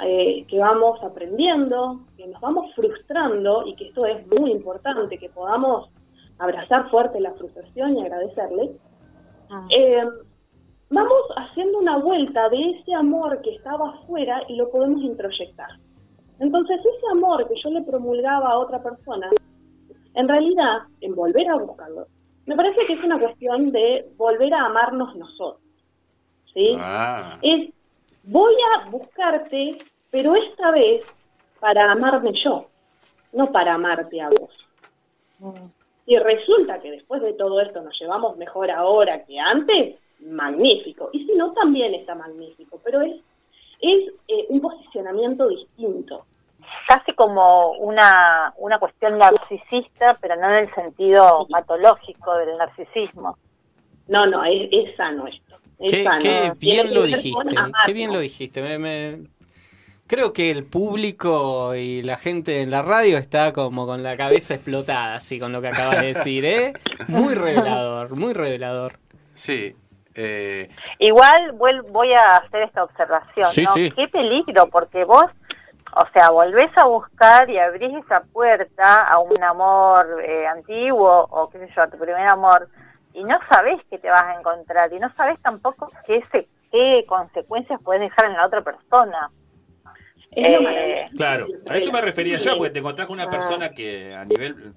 eh, 0.05 0.45
que 0.49 0.59
vamos 0.59 1.03
aprendiendo, 1.03 2.01
que 2.17 2.27
nos 2.27 2.41
vamos 2.41 2.75
frustrando, 2.75 3.67
y 3.67 3.77
que 3.77 3.89
esto 3.89 4.05
es 4.07 4.27
muy 4.27 4.51
importante, 4.51 5.19
que 5.19 5.29
podamos 5.29 5.89
abrazar 6.39 6.91
fuerte 6.91 7.21
la 7.21 7.33
frustración 7.33 7.97
y 7.97 8.03
agradecerle, 8.03 8.73
Ujú. 9.49 9.69
eh, 9.71 10.05
vamos 10.91 11.23
haciendo 11.37 11.79
una 11.79 11.99
vuelta 11.99 12.49
de 12.49 12.71
ese 12.71 12.95
amor 12.95 13.41
que 13.43 13.55
estaba 13.55 13.91
afuera 13.91 14.43
y 14.49 14.57
lo 14.57 14.71
podemos 14.71 15.03
introyectar. 15.03 15.71
Entonces 16.39 16.81
ese 16.81 17.07
amor 17.13 17.49
que 17.49 17.61
yo 17.63 17.71
le 17.71 17.83
promulgaba 17.83 18.51
a 18.51 18.59
otra 18.59 18.83
persona, 18.83 19.31
en 20.15 20.29
realidad, 20.29 20.83
en 21.01 21.15
volver 21.15 21.49
a 21.49 21.57
buscarlo, 21.57 22.07
me 22.47 22.55
parece 22.55 22.87
que 22.87 22.93
es 22.95 23.05
una 23.05 23.19
cuestión 23.19 23.73
de 23.73 24.09
volver 24.17 24.55
a 24.55 24.67
amarnos 24.67 25.17
nosotros. 25.17 25.61
¿Sí? 26.55 26.77
Ah, 26.79 27.39
Es, 27.43 27.71
voy 28.23 28.55
a 28.75 28.89
buscarte, 28.89 29.77
pero 30.11 30.35
esta 30.35 30.71
vez 30.71 31.03
para 31.61 31.91
amarme 31.91 32.33
yo, 32.33 32.67
no 33.33 33.51
para 33.51 33.75
amarte 33.75 34.21
a 34.21 34.31
vos. 34.31 34.51
Y 36.07 36.17
resulta 36.19 36.79
que 36.79 36.93
después 36.93 37.21
de 37.21 37.33
todo 37.33 37.61
esto 37.61 37.83
nos 37.83 37.99
llevamos 37.99 38.37
mejor 38.37 38.71
ahora 38.71 39.25
que 39.25 39.39
antes, 39.39 39.97
magnífico. 40.21 41.11
Y 41.13 41.27
si 41.27 41.35
no, 41.35 41.53
también 41.53 41.95
está 41.95 42.15
magnífico, 42.15 42.81
pero 42.85 43.01
es, 43.03 43.17
es 43.81 44.13
eh, 44.29 44.47
un 44.49 44.61
posicionamiento 44.61 45.49
distinto. 45.49 46.23
Casi 46.89 47.13
como 47.15 47.73
una, 47.73 48.53
una 48.59 48.79
cuestión 48.79 49.19
narcisista, 49.19 50.17
pero 50.21 50.37
no 50.37 50.49
en 50.49 50.65
el 50.69 50.75
sentido 50.75 51.47
patológico 51.51 52.35
del 52.37 52.57
narcisismo. 52.57 53.37
No, 54.09 54.27
no, 54.27 54.45
es, 54.45 54.69
es 54.73 54.97
sano 54.97 55.27
esto. 55.27 55.57
Es 55.79 55.93
Qué, 55.93 56.05
sano. 56.05 56.21
qué 56.23 56.53
bien 56.59 56.95
lo 56.95 57.03
dijiste, 57.05 57.55
qué 57.85 57.93
bien 57.93 58.13
lo 58.13 58.19
dijiste. 58.21 58.63
Me- 58.63 58.79
me- 58.79 59.37
Creo 60.09 60.33
que 60.33 60.53
el 60.53 60.65
público 60.65 61.75
y 61.75 62.01
la 62.03 62.17
gente 62.17 62.63
en 62.63 62.71
la 62.71 62.81
radio 62.83 63.19
está 63.19 63.53
como 63.53 63.87
con 63.87 64.05
la 64.05 64.17
cabeza 64.17 64.55
explotada, 64.55 65.15
así 65.17 65.41
con 65.41 65.51
lo 65.53 65.61
que 65.61 65.67
acabas 65.69 66.01
de 66.01 66.07
decir, 66.09 66.45
¿eh? 66.45 66.73
Muy 67.09 67.35
revelador, 67.35 68.17
muy 68.17 68.33
revelador. 68.33 68.99
sí. 69.35 69.75
Eh, 70.17 70.69
Igual 70.99 71.53
vuel- 71.59 71.83
voy 71.91 72.13
a 72.13 72.37
hacer 72.39 72.63
esta 72.63 72.85
observación, 72.85 73.47
Sí, 73.51 73.65
¿no? 73.65 73.73
sí. 73.75 73.91
Qué 73.93 74.09
peligro, 74.09 74.67
porque 74.69 75.05
vos, 75.05 75.27
o 75.95 76.05
sea, 76.13 76.31
volvés 76.31 76.71
a 76.77 76.87
buscar 76.87 77.49
y 77.51 77.59
abrís 77.59 77.95
esa 78.05 78.21
puerta 78.33 79.05
a 79.09 79.19
un 79.19 79.43
amor 79.43 80.23
eh, 80.25 80.47
antiguo 80.47 81.27
o 81.31 81.51
qué 81.51 81.59
sé 81.59 81.69
yo, 81.75 81.83
a 81.83 81.89
tu 81.89 81.99
primer 81.99 82.27
amor, 82.29 82.69
y 83.13 83.25
no 83.25 83.39
sabés 83.51 83.81
qué 83.91 83.99
te 83.99 84.09
vas 84.11 84.23
a 84.23 84.39
encontrar, 84.39 84.93
y 84.93 84.99
no 84.99 85.11
sabés 85.15 85.41
tampoco 85.41 85.91
qué, 86.07 86.23
se, 86.33 86.47
qué 86.73 87.05
consecuencias 87.07 87.81
puedes 87.83 88.01
dejar 88.03 88.27
en 88.27 88.35
la 88.35 88.47
otra 88.47 88.63
persona. 88.63 89.31
Eh. 90.33 91.05
Claro, 91.17 91.47
a 91.69 91.77
eso 91.77 91.91
me 91.93 92.01
refería 92.01 92.37
yo, 92.39 92.57
porque 92.59 92.71
te 92.73 92.79
encontrás 92.81 93.07
con 93.07 93.15
una 93.15 93.25
Ah. 93.25 93.31
persona 93.31 93.71
que 93.71 94.15
a 94.15 94.25
nivel... 94.25 94.75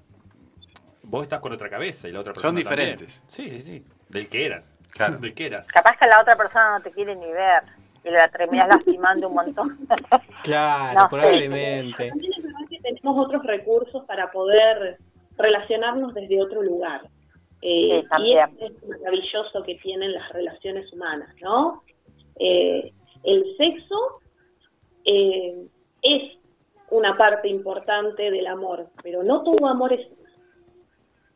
Vos 1.03 1.24
estás 1.24 1.39
con 1.39 1.51
otra 1.51 1.69
cabeza 1.69 2.08
y 2.08 2.12
la 2.12 2.19
otra 2.19 2.34
persona 2.34 2.50
Son 2.60 2.63
también. 2.63 2.91
diferentes. 2.98 3.24
Sí, 3.27 3.50
sí, 3.50 3.60
sí. 3.62 3.86
Del 4.10 4.29
que 4.29 4.46
eran. 4.46 4.63
Claro. 4.91 5.19
Eras. 5.38 5.67
Capaz 5.67 5.98
que 5.98 6.08
la 6.08 6.22
otra 6.22 6.36
persona 6.36 6.77
no 6.77 6.84
te 6.84 6.91
quiere 6.91 7.15
ni 7.15 7.31
ver 7.31 7.63
y 8.03 8.10
la 8.10 8.27
terminás 8.29 8.67
lastimando 8.69 9.27
un 9.29 9.36
montón. 9.36 9.77
Claro, 10.43 11.00
No 11.01 11.10
probablemente. 11.10 12.10
También 12.10 12.31
es 12.38 12.43
verdad 12.43 12.60
que 12.69 12.79
tenemos 12.79 13.25
otros 13.25 13.43
recursos 13.46 14.03
para 14.05 14.31
poder 14.31 14.98
relacionarnos 15.38 16.13
desde 16.13 16.41
otro 16.41 16.62
lugar. 16.62 17.01
Eh, 17.62 18.00
Sí, 18.01 18.05
y 18.05 18.08
también. 18.08 18.50
es, 18.60 18.72
es 18.84 18.89
maravilloso 19.01 19.63
que 19.63 19.75
tienen 19.75 20.13
las 20.13 20.29
relaciones 20.31 20.91
humanas, 20.93 21.29
¿no? 21.41 21.84
Eh, 22.39 22.93
el 23.24 23.43
sexo 23.58 24.22
eh, 25.05 25.65
es 26.01 26.38
una 26.89 27.17
parte 27.17 27.50
importante 27.50 28.31
del 28.31 28.48
amor, 28.48 28.88
pero 29.03 29.24
no 29.24 29.43
todo 29.43 29.67
amor 29.67 29.93
es 29.93 30.08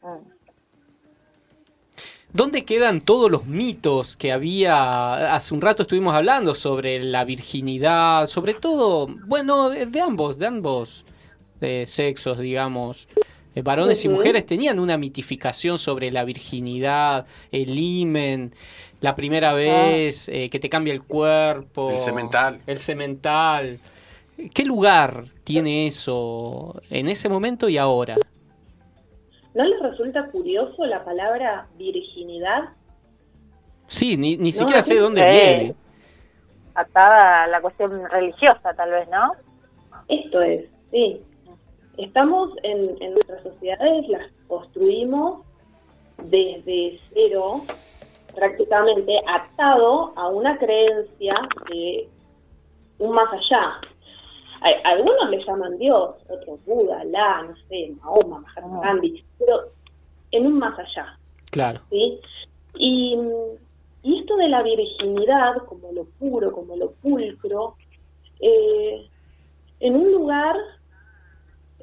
Mm. 0.02 0.33
¿Dónde 2.34 2.66
quedan 2.66 3.00
todos 3.00 3.30
los 3.30 3.46
mitos 3.46 4.18
que 4.18 4.32
había? 4.32 5.36
Hace 5.36 5.54
un 5.54 5.62
rato 5.62 5.84
estuvimos 5.84 6.16
hablando 6.16 6.56
sobre 6.56 6.98
la 7.04 7.26
virginidad, 7.26 8.26
sobre 8.26 8.56
todo, 8.56 9.06
bueno, 9.28 9.70
de, 9.70 9.86
de 9.86 10.02
ambos, 10.02 10.40
de 10.40 10.48
ambos 10.48 11.06
eh, 11.62 11.84
sexos, 11.86 12.40
digamos. 12.40 13.08
Eh, 13.54 13.62
varones 13.62 14.04
y 14.04 14.10
mujeres 14.10 14.48
tenían 14.48 14.80
una 14.80 14.98
mitificación 14.98 15.78
sobre 15.78 16.10
la 16.10 16.24
virginidad, 16.24 17.28
el 17.52 17.78
himen, 17.78 18.56
la 19.00 19.16
primera 19.16 19.54
vez 19.54 20.28
eh, 20.28 20.50
que 20.50 20.60
te 20.60 20.70
cambia 20.70 20.92
el 20.92 21.04
cuerpo. 21.04 21.92
El 21.92 22.00
semental. 22.00 22.60
El 22.66 22.80
semental. 22.80 23.80
¿Qué 24.56 24.66
lugar 24.66 25.26
tiene 25.44 25.86
eso 25.86 26.82
en 26.90 27.10
ese 27.10 27.30
momento 27.30 27.70
y 27.70 27.78
ahora? 27.78 28.18
¿No 29.54 29.64
les 29.64 29.80
resulta 29.82 30.26
curioso 30.28 30.86
la 30.86 31.04
palabra 31.04 31.68
virginidad? 31.78 32.70
Sí, 33.88 34.18
ni, 34.18 34.38
ni 34.38 34.52
No, 34.52 34.58
siquiera 34.58 34.82
sé 34.82 34.96
de 34.96 35.00
dónde 35.02 35.22
viene. 35.22 35.76
Atada 36.74 37.44
a 37.44 37.48
la 37.48 37.62
cuestión 37.62 38.10
religiosa, 38.10 38.74
tal 38.74 38.92
vez, 38.92 39.08
¿no? 39.10 39.34
Esto 40.08 40.42
es, 40.42 40.66
sí. 40.90 41.22
Estamos 41.98 42.52
en, 42.64 43.02
en 43.02 43.14
nuestras 43.14 43.44
sociedades, 43.44 44.08
las 44.10 44.28
construimos 44.48 45.46
desde 46.24 47.00
cero, 47.14 47.62
prácticamente 48.34 49.20
atado 49.28 50.14
a 50.16 50.30
una 50.30 50.58
creencia 50.58 51.36
de 51.70 52.10
un 52.98 53.14
más 53.14 53.32
allá. 53.32 53.80
A- 54.64 54.90
algunos 54.92 55.30
le 55.30 55.44
llaman 55.44 55.78
Dios, 55.78 56.16
otros 56.30 56.64
Buda, 56.66 57.02
Alá, 57.02 57.44
no 57.44 57.56
sé, 57.68 57.94
Mahoma, 58.02 58.40
Mahatma 58.40 58.80
Ah. 58.82 58.86
Gandhi, 58.88 59.24
pero 59.40 59.72
en 60.32 60.48
un 60.48 60.58
más 60.60 60.78
allá. 60.80 61.18
Claro. 61.52 61.82
¿sí? 61.90 62.20
Y, 62.78 63.18
y 64.04 64.20
esto 64.20 64.36
de 64.38 64.48
la 64.50 64.64
virginidad, 64.64 65.58
como 65.68 65.92
lo 65.92 66.06
puro, 66.20 66.52
como 66.52 66.76
lo 66.76 66.92
pulcro, 66.94 67.76
eh, 68.40 69.08
en 69.80 69.96
un 69.96 70.12
lugar 70.12 70.56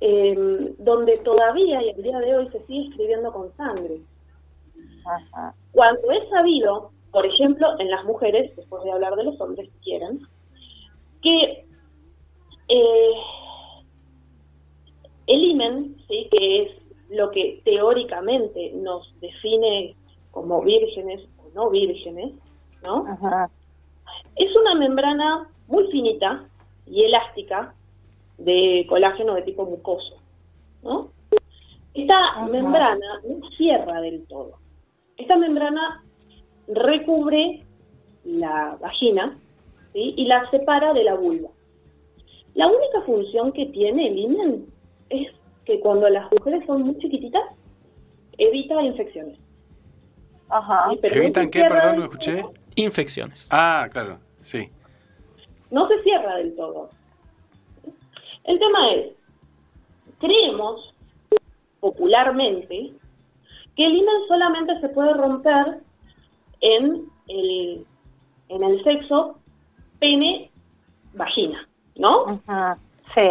eh, 0.01 0.75
donde 0.79 1.19
todavía 1.19 1.83
y 1.83 1.91
al 1.91 2.03
día 2.03 2.19
de 2.19 2.35
hoy 2.37 2.49
se 2.51 2.65
sigue 2.67 2.89
escribiendo 2.89 3.33
con 3.33 3.55
sangre. 3.57 3.99
Ajá. 5.05 5.55
Cuando 5.73 6.11
es 6.13 6.29
sabido, 6.31 6.91
por 7.13 7.27
ejemplo, 7.27 7.79
en 7.79 7.91
las 7.91 8.05
mujeres, 8.05 8.55
después 8.57 8.83
de 8.85 8.93
hablar 8.93 9.15
de 9.17 9.25
los 9.25 9.41
hombres, 9.41 9.69
si 9.71 9.79
quieren, 9.85 10.21
que 11.23 11.67
eh, 12.71 13.13
el 15.27 15.45
imen, 15.45 15.97
¿sí? 16.09 16.29
que 16.31 16.63
es 16.63 16.73
lo 17.11 17.31
que 17.31 17.61
teóricamente 17.65 18.73
nos 18.75 19.13
define 19.21 19.95
como 20.31 20.63
vírgenes 20.63 21.21
o 21.39 21.51
no 21.55 21.71
vírgenes, 21.71 22.33
¿no? 22.85 23.07
Ajá. 23.07 23.51
Es 24.37 24.55
una 24.57 24.75
membrana 24.75 25.49
muy 25.67 25.87
finita 25.91 26.45
y 26.87 27.03
elástica 27.05 27.75
de 28.39 28.87
colágeno 28.89 29.35
de 29.35 29.43
tipo 29.43 29.67
mucoso, 29.67 30.17
¿no? 30.83 31.11
Esta 31.95 32.19
Ajá. 32.19 32.47
membrana 32.47 33.21
no 33.27 33.49
cierra 33.57 34.01
del 34.01 34.25
todo. 34.27 34.53
Esta 35.17 35.37
membrana 35.37 36.03
recubre 36.69 37.65
la 38.25 38.77
vagina 38.81 39.37
¿sí? 39.93 40.15
y 40.17 40.25
la 40.27 40.49
separa 40.51 40.93
de 40.93 41.05
la 41.05 41.15
vulva. 41.15 41.51
La 42.55 42.67
única 42.67 43.03
función 43.07 43.53
que 43.53 43.67
tiene 43.67 44.09
el 44.09 44.19
himen 44.19 44.67
es 45.09 45.29
que 45.65 45.81
cuando 45.81 46.09
las 46.09 46.31
mujeres 46.33 46.65
son 46.67 46.83
muy 46.83 46.99
chiquititas, 46.99 47.43
evita 48.39 48.83
infecciones. 48.83 49.39
Ajá. 50.49 50.91
¿sí? 50.91 50.99
Pero 51.01 51.15
no 51.15 51.23
¿Evitan 51.23 51.51
qué? 51.51 51.61
Perdón, 51.63 51.97
no 51.97 52.05
escuché. 52.05 52.41
todo. 52.43 52.53
Infecciones. 52.77 53.47
Ah, 53.51 53.89
claro, 53.93 54.19
sí. 54.43 54.69
no 55.71 55.87
se 55.89 56.03
cierra 56.03 56.37
del 56.37 56.55
todo. 56.57 56.89
El 58.45 58.59
tema 58.59 58.93
es, 58.93 59.13
creemos 60.19 60.95
popularmente 61.81 62.93
que 63.77 63.85
el 63.87 63.97
himen 63.97 64.29
solamente 64.29 64.81
se 64.81 64.89
puede 64.89 65.15
romper 65.15 65.81
en 66.61 67.07
el, 67.29 67.87
en 68.49 68.65
el 68.65 68.83
sexo 68.85 69.39
pene-vagina, 69.99 71.69
¿no? 72.01 72.41
Ajá. 72.47 72.79
Sí. 73.15 73.29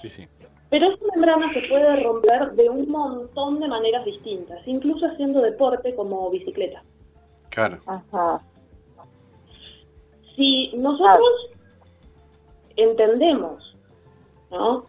Sí, 0.00 0.10
sí. 0.10 0.28
Pero 0.70 0.86
esa 0.86 1.04
membrana 1.14 1.52
se 1.52 1.60
puede 1.68 2.02
romper 2.02 2.52
de 2.52 2.70
un 2.70 2.88
montón 2.88 3.60
de 3.60 3.68
maneras 3.68 4.04
distintas, 4.06 4.66
incluso 4.66 5.06
haciendo 5.06 5.42
deporte 5.42 5.94
como 5.94 6.30
bicicleta. 6.30 6.82
Claro. 7.50 7.78
Ajá. 7.86 8.40
si 10.34 10.72
nosotros 10.74 11.50
entendemos 12.76 13.76
¿no? 14.50 14.86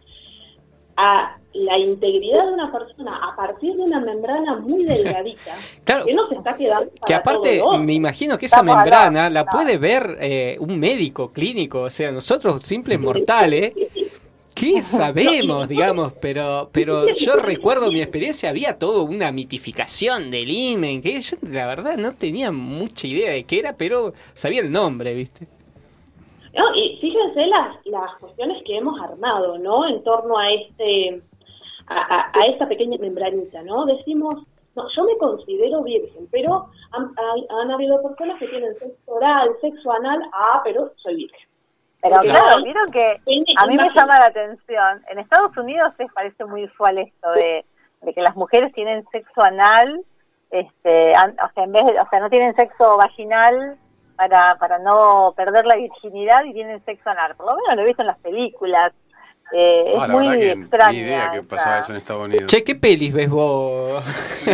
a 0.96 1.38
la 1.54 1.78
integridad 1.78 2.48
de 2.48 2.54
una 2.54 2.72
persona 2.72 3.20
a 3.32 3.36
partir 3.36 3.76
de 3.76 3.84
una 3.84 4.00
membrana 4.00 4.56
muy 4.58 4.86
delgadita, 4.86 5.56
Claro. 5.84 6.06
que 6.06 6.14
nos 6.14 6.32
está 6.32 6.56
quedando 6.56 6.90
para 6.92 7.08
Que 7.08 7.14
aparte, 7.14 7.60
todo 7.60 7.78
me 7.78 7.94
imagino 7.94 8.38
que 8.38 8.46
esa 8.48 8.58
Estamos 8.58 8.76
membrana 8.78 9.30
la 9.30 9.46
puede 9.46 9.78
ver 9.78 10.18
eh, 10.20 10.56
un 10.60 10.80
médico 10.80 11.32
clínico, 11.32 11.82
o 11.84 11.90
sea, 11.90 12.12
nosotros 12.12 12.64
simples 12.64 13.00
mortales, 13.00 13.74
¿qué 14.56 14.82
sabemos, 14.84 15.68
digamos? 15.70 16.14
Pero, 16.14 16.70
pero 16.72 17.06
yo 17.20 17.36
recuerdo 17.36 17.92
mi 17.92 18.02
experiencia, 18.02 18.50
había 18.50 18.78
todo 18.80 19.04
una 19.04 19.32
mitificación 19.32 20.32
del 20.32 20.50
imen, 20.50 21.02
que 21.02 21.22
yo 21.22 21.38
la 21.52 21.68
verdad 21.68 21.98
no 21.98 22.14
tenía 22.14 22.52
mucha 22.52 23.08
idea 23.08 23.32
de 23.32 23.44
qué 23.44 23.60
era, 23.60 23.74
pero 23.74 24.14
sabía 24.34 24.62
el 24.62 24.72
nombre, 24.72 25.14
¿viste? 25.14 25.48
No, 26.56 26.76
y 26.76 27.00
fíjense 27.02 27.48
las, 27.48 27.78
las 27.86 28.16
cuestiones 28.20 28.62
que 28.64 28.78
hemos 28.78 29.00
armado, 29.02 29.58
¿no? 29.58 29.88
En 29.88 30.04
torno 30.04 30.38
a 30.38 30.52
este, 30.52 31.20
a, 31.88 31.96
a- 32.16 32.32
a 32.34 32.46
esta 32.48 32.68
pequeña 32.68 32.98
membranita, 33.00 33.62
¿no? 33.64 33.86
Decimos, 33.86 34.36
no, 34.76 34.88
yo 34.96 35.04
me 35.04 35.18
considero 35.18 35.84
virgen, 35.84 36.28
pero 36.32 36.68
han, 36.92 37.72
habido 37.72 38.02
personas 38.02 38.40
que 38.40 38.48
tienen 38.48 38.74
sexo 38.80 38.96
oral, 39.12 39.50
sexo 39.62 39.92
anal, 39.92 40.22
ah, 40.34 40.62
pero 40.64 40.92
soy 40.98 41.16
virgen. 41.16 41.48
Pero 42.02 42.20
Claro. 42.22 42.64
vieron 42.64 42.88
que 42.92 43.12
a 43.58 43.66
mí 43.68 43.78
me 43.78 43.90
llama 43.96 44.20
la 44.20 44.26
atención. 44.26 45.02
En 45.10 45.20
Estados 45.20 45.56
Unidos 45.58 45.94
les 45.98 46.12
parece 46.12 46.44
muy 46.46 46.66
usual 46.66 46.98
esto 46.98 47.32
de, 47.32 47.64
de 48.02 48.14
que 48.14 48.22
las 48.22 48.36
mujeres 48.36 48.74
tienen 48.74 49.06
sexo 49.12 49.42
anal, 49.42 50.04
este, 50.52 51.14
an- 51.16 51.36
o 51.44 51.54
sea, 51.54 51.64
en 51.64 51.72
vez 51.72 51.86
de- 51.86 52.00
o 52.00 52.10
sea, 52.10 52.20
no 52.20 52.30
tienen 52.30 52.56
sexo 52.56 52.98
vaginal 52.98 53.78
para 54.18 54.56
para 54.60 54.78
no 54.80 55.34
perder 55.36 55.66
la 55.66 55.76
virginidad 55.76 56.44
y 56.44 56.54
tienen 56.54 56.84
sexo 56.86 57.10
anal. 57.10 57.36
Por 57.36 57.46
lo 57.48 57.56
menos 57.56 57.76
lo 57.76 57.82
he 57.82 57.86
visto 57.86 58.02
en 58.04 58.08
las 58.08 58.20
películas. 58.20 58.92
Eh, 59.56 59.84
Ah, 59.96 60.04
es 60.04 60.08
la 60.10 60.14
muy 60.16 60.24
verdad 60.28 60.40
que 60.40 60.52
extraña. 60.52 60.92
ni 60.92 60.98
idea 60.98 61.32
que 61.32 61.44
pasaba 61.44 61.80
eso 61.80 61.92
en 61.92 61.98
Estados 62.00 62.26
Unidos. 62.26 62.48
Che, 62.48 62.64
¿qué 62.64 62.74
pelis 62.76 63.14
ves 63.14 63.30
vos? 63.30 64.04
Sí. 64.44 64.52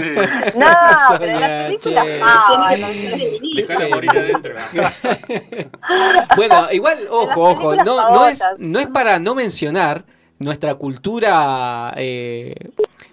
No, 0.57 0.65
pero 1.19 1.39
las 1.39 1.49
películas 1.49 2.05
che. 2.05 2.19
no, 2.19 2.57
no, 2.57 2.87
feminista. 2.97 3.73
Dejala 3.73 3.87
morir 3.95 4.09
adentro. 4.11 4.53
Bueno, 6.35 6.67
igual, 6.71 7.07
ojo, 7.09 7.41
las 7.41 7.47
ojo, 7.51 7.75
no, 7.77 8.11
no, 8.11 8.27
es, 8.27 8.43
no 8.57 8.79
es 8.79 8.87
para 8.87 9.19
no 9.19 9.35
mencionar 9.35 10.03
nuestra 10.37 10.75
cultura 10.75 11.91
eh, 11.95 12.53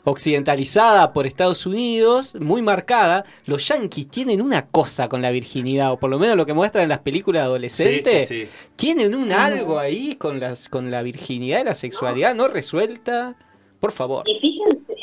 occidentalizada 0.07 1.13
por 1.13 1.27
Estados 1.27 1.67
Unidos, 1.67 2.35
muy 2.41 2.63
marcada. 2.63 3.25
Los 3.47 3.67
yanquis 3.69 4.09
tienen 4.09 4.41
una 4.41 4.67
cosa 4.69 5.09
con 5.09 5.21
la 5.21 5.31
virginidad, 5.31 5.93
o 5.93 5.99
por 5.99 6.11
lo 6.11 6.19
menos 6.19 6.37
lo 6.37 6.47
que 6.47 6.55
muestran 6.55 6.85
en 6.85 6.89
las 6.91 7.01
películas 7.01 7.43
adolescentes. 7.43 8.29
Sí, 8.29 8.47
sí, 8.47 8.47
sí. 8.47 8.71
Tienen 8.77 9.15
un 9.15 9.33
algo 9.33 9.79
ahí 9.79 10.15
con, 10.17 10.39
las, 10.41 10.69
con 10.69 10.91
la 10.91 11.03
virginidad 11.03 11.61
y 11.61 11.65
la 11.65 11.75
sexualidad 11.75 12.35
no 12.35 12.49
resuelta. 12.49 13.35
Por 13.81 13.93
favor. 13.93 14.25
Y 14.29 14.39
fíjense 14.41 14.95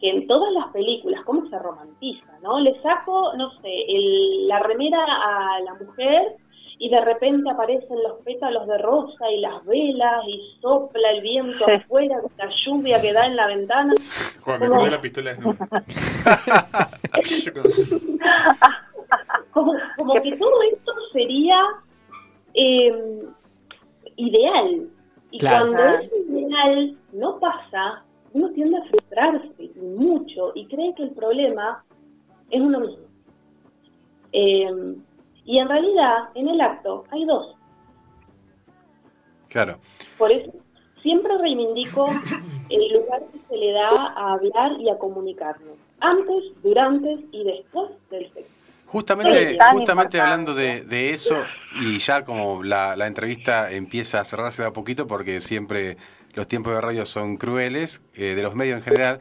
que 0.00 0.10
en 0.10 0.26
todas 0.26 0.52
las 0.52 0.66
películas, 0.72 1.20
cómo 1.24 1.48
se 1.48 1.56
romantiza, 1.58 2.26
¿no? 2.42 2.58
Le 2.58 2.74
saco, 2.82 3.34
no 3.36 3.52
sé, 3.60 3.68
el- 3.88 4.48
la 4.48 4.58
remera 4.58 4.98
a 5.04 5.60
la 5.60 5.74
mujer 5.74 6.22
y 6.78 6.88
de 6.90 7.00
repente 7.00 7.48
aparecen 7.50 8.02
los 8.02 8.18
pétalos 8.24 8.66
de 8.66 8.78
rosa 8.78 9.30
y 9.30 9.40
las 9.40 9.64
velas 9.64 10.24
y 10.26 10.40
sopla 10.60 11.10
el 11.10 11.20
viento 11.22 11.64
Sí. 11.64 11.72
afuera, 11.72 12.16
la 12.38 12.48
lluvia 12.64 13.00
que 13.00 13.12
da 13.12 13.26
en 13.26 13.36
la 13.36 13.46
ventana. 13.46 13.94
Juan, 14.42 14.60
me 14.60 14.66
Como- 14.66 14.74
acordé 14.80 14.90
de 14.90 14.96
la 14.96 15.00
pistola 15.02 15.36
con- 15.36 15.58
Como, 19.52 19.72
como 19.98 20.14
que 20.22 20.36
todo 20.36 20.62
esto 20.62 20.92
sería 21.12 21.60
eh, 22.54 23.22
ideal. 24.16 24.88
Y 25.30 25.38
Claro. 25.38 25.72
cuando 25.72 25.98
ese 26.00 26.16
ideal 26.28 26.96
no 27.12 27.38
pasa, 27.38 28.02
uno 28.34 28.50
tiende 28.50 28.78
a 28.78 28.84
frustrarse 28.84 29.70
mucho 29.76 30.52
y 30.54 30.66
cree 30.66 30.94
que 30.94 31.04
el 31.04 31.10
problema 31.12 31.82
es 32.50 32.60
uno 32.60 32.80
mismo. 32.80 33.04
Eh, 34.32 34.94
y 35.44 35.58
en 35.58 35.68
realidad, 35.68 36.30
en 36.34 36.48
el 36.48 36.60
acto 36.60 37.04
hay 37.10 37.24
dos. 37.24 37.56
Claro. 39.48 39.78
Por 40.18 40.32
eso 40.32 40.52
siempre 41.02 41.36
reivindico 41.38 42.06
el 42.70 42.92
lugar 42.92 43.22
que 43.32 43.38
se 43.48 43.56
le 43.56 43.72
da 43.72 43.88
a 44.16 44.34
hablar 44.34 44.80
y 44.80 44.88
a 44.88 44.98
comunicarnos. 44.98 45.76
Antes, 46.00 46.44
durante 46.62 47.18
y 47.30 47.44
después 47.44 47.90
del 48.10 48.32
sexo. 48.32 48.50
Justamente, 48.86 49.56
justamente 49.56 49.80
importante. 49.80 50.20
hablando 50.20 50.54
de, 50.54 50.82
de 50.82 51.10
eso, 51.10 51.36
y 51.80 51.98
ya 51.98 52.24
como 52.24 52.62
la, 52.62 52.94
la 52.94 53.06
entrevista 53.06 53.70
empieza 53.70 54.20
a 54.20 54.24
cerrarse 54.24 54.62
de 54.62 54.68
a 54.68 54.72
poquito, 54.72 55.06
porque 55.06 55.40
siempre 55.40 55.96
los 56.34 56.46
tiempos 56.46 56.74
de 56.74 56.80
radio 56.80 57.06
son 57.06 57.36
crueles, 57.36 58.02
eh, 58.14 58.34
de 58.34 58.42
los 58.42 58.54
medios 58.54 58.76
en 58.78 58.82
general, 58.82 59.20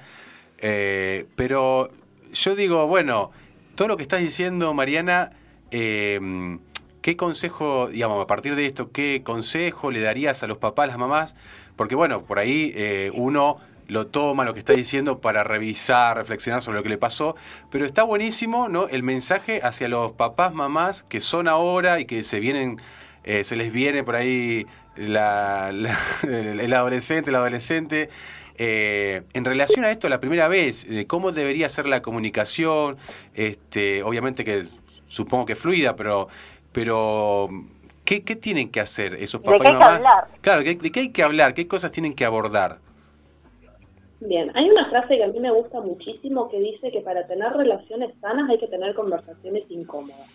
eh, 0.59 1.25
pero 1.37 1.89
yo 2.33 2.55
digo, 2.55 2.87
bueno, 2.87 3.31
todo 3.75 3.87
lo 3.87 3.97
que 3.97 4.03
estás 4.03 4.19
diciendo, 4.19 4.73
Mariana, 4.73 5.31
eh, 5.71 6.57
¿qué 7.01 7.17
consejo, 7.17 7.87
digamos, 7.87 8.23
a 8.23 8.27
partir 8.27 8.55
de 8.55 8.65
esto, 8.65 8.91
qué 8.91 9.21
consejo 9.23 9.91
le 9.91 9.99
darías 10.01 10.43
a 10.43 10.47
los 10.47 10.57
papás, 10.57 10.87
las 10.87 10.97
mamás? 10.97 11.35
Porque 11.75 11.95
bueno, 11.95 12.23
por 12.23 12.39
ahí 12.39 12.71
eh, 12.75 13.11
uno 13.15 13.57
lo 13.87 14.07
toma 14.07 14.45
lo 14.45 14.53
que 14.53 14.59
está 14.59 14.73
diciendo 14.73 15.19
para 15.19 15.43
revisar, 15.43 16.15
reflexionar 16.15 16.61
sobre 16.61 16.77
lo 16.77 16.83
que 16.83 16.89
le 16.89 16.97
pasó, 16.97 17.35
pero 17.69 17.85
está 17.85 18.03
buenísimo, 18.03 18.69
¿no? 18.69 18.87
El 18.87 19.03
mensaje 19.03 19.59
hacia 19.63 19.89
los 19.89 20.13
papás, 20.13 20.53
mamás 20.53 21.03
que 21.03 21.19
son 21.19 21.47
ahora 21.49 21.99
y 21.99 22.05
que 22.05 22.23
se 22.23 22.39
vienen, 22.39 22.79
eh, 23.25 23.43
se 23.43 23.55
les 23.57 23.71
viene 23.73 24.03
por 24.03 24.15
ahí 24.15 24.65
la, 24.95 25.71
la- 25.73 25.97
el, 26.23 26.73
adolescente, 26.73 27.31
el 27.31 27.35
adolescente. 27.35 28.09
eh, 28.57 29.23
en 29.33 29.43
relación 29.45 29.83
a 29.85 29.91
esto, 29.91 30.07
la 30.07 30.19
primera 30.21 30.47
vez, 30.47 30.85
¿cómo 31.07 31.31
debería 31.31 31.67
ser 31.67 31.85
la 31.87 32.01
comunicación? 32.01 32.97
Este, 33.33 34.03
obviamente 34.03 34.45
que 34.45 34.65
supongo 35.11 35.45
que 35.45 35.55
fluida, 35.55 35.95
pero, 35.95 36.29
pero 36.71 37.49
¿qué, 38.05 38.23
qué 38.23 38.35
tienen 38.37 38.71
que 38.71 38.79
hacer 38.79 39.15
esos 39.15 39.41
¿De 39.41 39.45
papás 39.51 39.61
qué 39.61 39.67
y 39.67 39.71
hay 39.73 39.77
que 39.77 39.83
hablar? 39.83 40.27
Claro, 40.39 40.63
¿de, 40.63 40.75
de 40.75 40.91
qué 40.91 40.99
hay 41.01 41.11
que 41.11 41.23
hablar? 41.23 41.53
¿Qué 41.53 41.67
cosas 41.67 41.91
tienen 41.91 42.15
que 42.15 42.23
abordar? 42.23 42.79
Bien, 44.21 44.51
hay 44.55 44.69
una 44.69 44.89
frase 44.89 45.17
que 45.17 45.23
a 45.23 45.27
mí 45.27 45.39
me 45.39 45.51
gusta 45.51 45.81
muchísimo 45.81 46.47
que 46.47 46.59
dice 46.59 46.91
que 46.91 47.01
para 47.01 47.27
tener 47.27 47.51
relaciones 47.53 48.13
sanas 48.21 48.49
hay 48.49 48.59
que 48.59 48.67
tener 48.67 48.93
conversaciones 48.93 49.63
incómodas. 49.69 50.29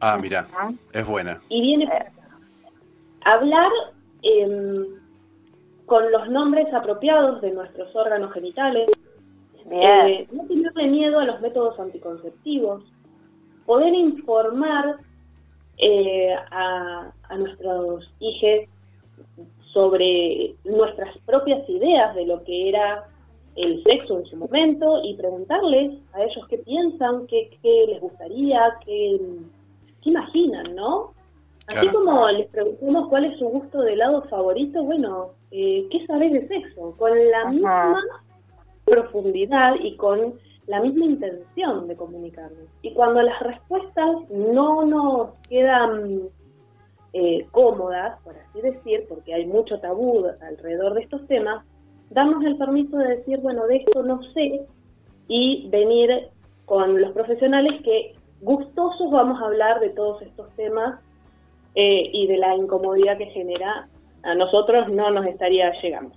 Ah, 0.00 0.18
mira, 0.20 0.46
es 0.92 1.06
buena. 1.06 1.40
Y 1.48 1.62
viene 1.62 1.86
por 1.86 1.96
acá. 1.96 2.12
hablar 3.24 3.70
em, 4.22 4.86
con 5.86 6.10
los 6.12 6.28
nombres 6.28 6.72
apropiados 6.74 7.40
de 7.40 7.52
nuestros 7.52 7.94
órganos 7.96 8.32
genitales, 8.32 8.88
eh, 9.70 10.26
no 10.32 10.44
tenerle 10.46 10.88
miedo 10.88 11.18
a 11.20 11.24
los 11.24 11.40
métodos 11.40 11.78
anticonceptivos, 11.78 12.84
poder 13.68 13.92
informar 13.94 14.96
eh, 15.76 16.34
a, 16.50 17.12
a 17.28 17.36
nuestros 17.36 18.10
hijos 18.18 18.66
sobre 19.74 20.54
nuestras 20.64 21.16
propias 21.26 21.68
ideas 21.68 22.14
de 22.14 22.24
lo 22.26 22.42
que 22.44 22.70
era 22.70 23.04
el 23.56 23.82
sexo 23.84 24.20
en 24.20 24.24
su 24.26 24.36
momento 24.36 25.02
y 25.04 25.14
preguntarles 25.16 25.98
a 26.14 26.22
ellos 26.24 26.46
qué 26.48 26.58
piensan, 26.58 27.26
qué, 27.26 27.50
qué 27.62 27.84
les 27.88 28.00
gustaría, 28.00 28.60
qué, 28.86 29.20
qué 30.02 30.10
imaginan, 30.10 30.74
¿no? 30.74 31.12
Así 31.66 31.80
Claro. 31.80 31.92
como 31.92 32.28
les 32.30 32.46
preguntamos 32.48 33.08
cuál 33.10 33.26
es 33.26 33.38
su 33.38 33.46
gusto 33.48 33.82
de 33.82 33.92
helado 33.92 34.22
favorito, 34.30 34.82
bueno, 34.82 35.32
eh, 35.50 35.86
¿qué 35.90 36.06
sabes 36.06 36.32
de 36.32 36.48
sexo? 36.48 36.94
Con 36.96 37.10
la 37.30 37.40
Ajá. 37.40 37.50
misma 37.50 38.00
profundidad 38.86 39.74
y 39.82 39.94
con 39.96 40.34
la 40.68 40.80
misma 40.80 41.06
intención 41.06 41.88
de 41.88 41.96
comunicarnos. 41.96 42.68
Y 42.82 42.92
cuando 42.92 43.22
las 43.22 43.40
respuestas 43.40 44.30
no 44.30 44.84
nos 44.84 45.30
quedan 45.48 46.28
eh, 47.14 47.46
cómodas, 47.50 48.20
por 48.22 48.36
así 48.36 48.60
decir, 48.60 49.06
porque 49.08 49.34
hay 49.34 49.46
mucho 49.46 49.80
tabú 49.80 50.26
alrededor 50.42 50.94
de 50.94 51.00
estos 51.00 51.26
temas, 51.26 51.64
darnos 52.10 52.44
el 52.44 52.58
permiso 52.58 52.98
de 52.98 53.16
decir, 53.16 53.40
bueno, 53.40 53.66
de 53.66 53.76
esto 53.76 54.02
no 54.02 54.22
sé, 54.34 54.66
y 55.26 55.68
venir 55.70 56.28
con 56.66 57.00
los 57.00 57.12
profesionales 57.12 57.80
que 57.82 58.14
gustosos 58.42 59.10
vamos 59.10 59.40
a 59.40 59.46
hablar 59.46 59.80
de 59.80 59.88
todos 59.90 60.20
estos 60.20 60.50
temas 60.54 61.00
eh, 61.74 62.10
y 62.12 62.26
de 62.26 62.36
la 62.36 62.54
incomodidad 62.54 63.16
que 63.16 63.26
genera, 63.26 63.88
a 64.22 64.34
nosotros 64.34 64.88
no 64.90 65.10
nos 65.10 65.26
estaría 65.26 65.72
llegando. 65.80 66.14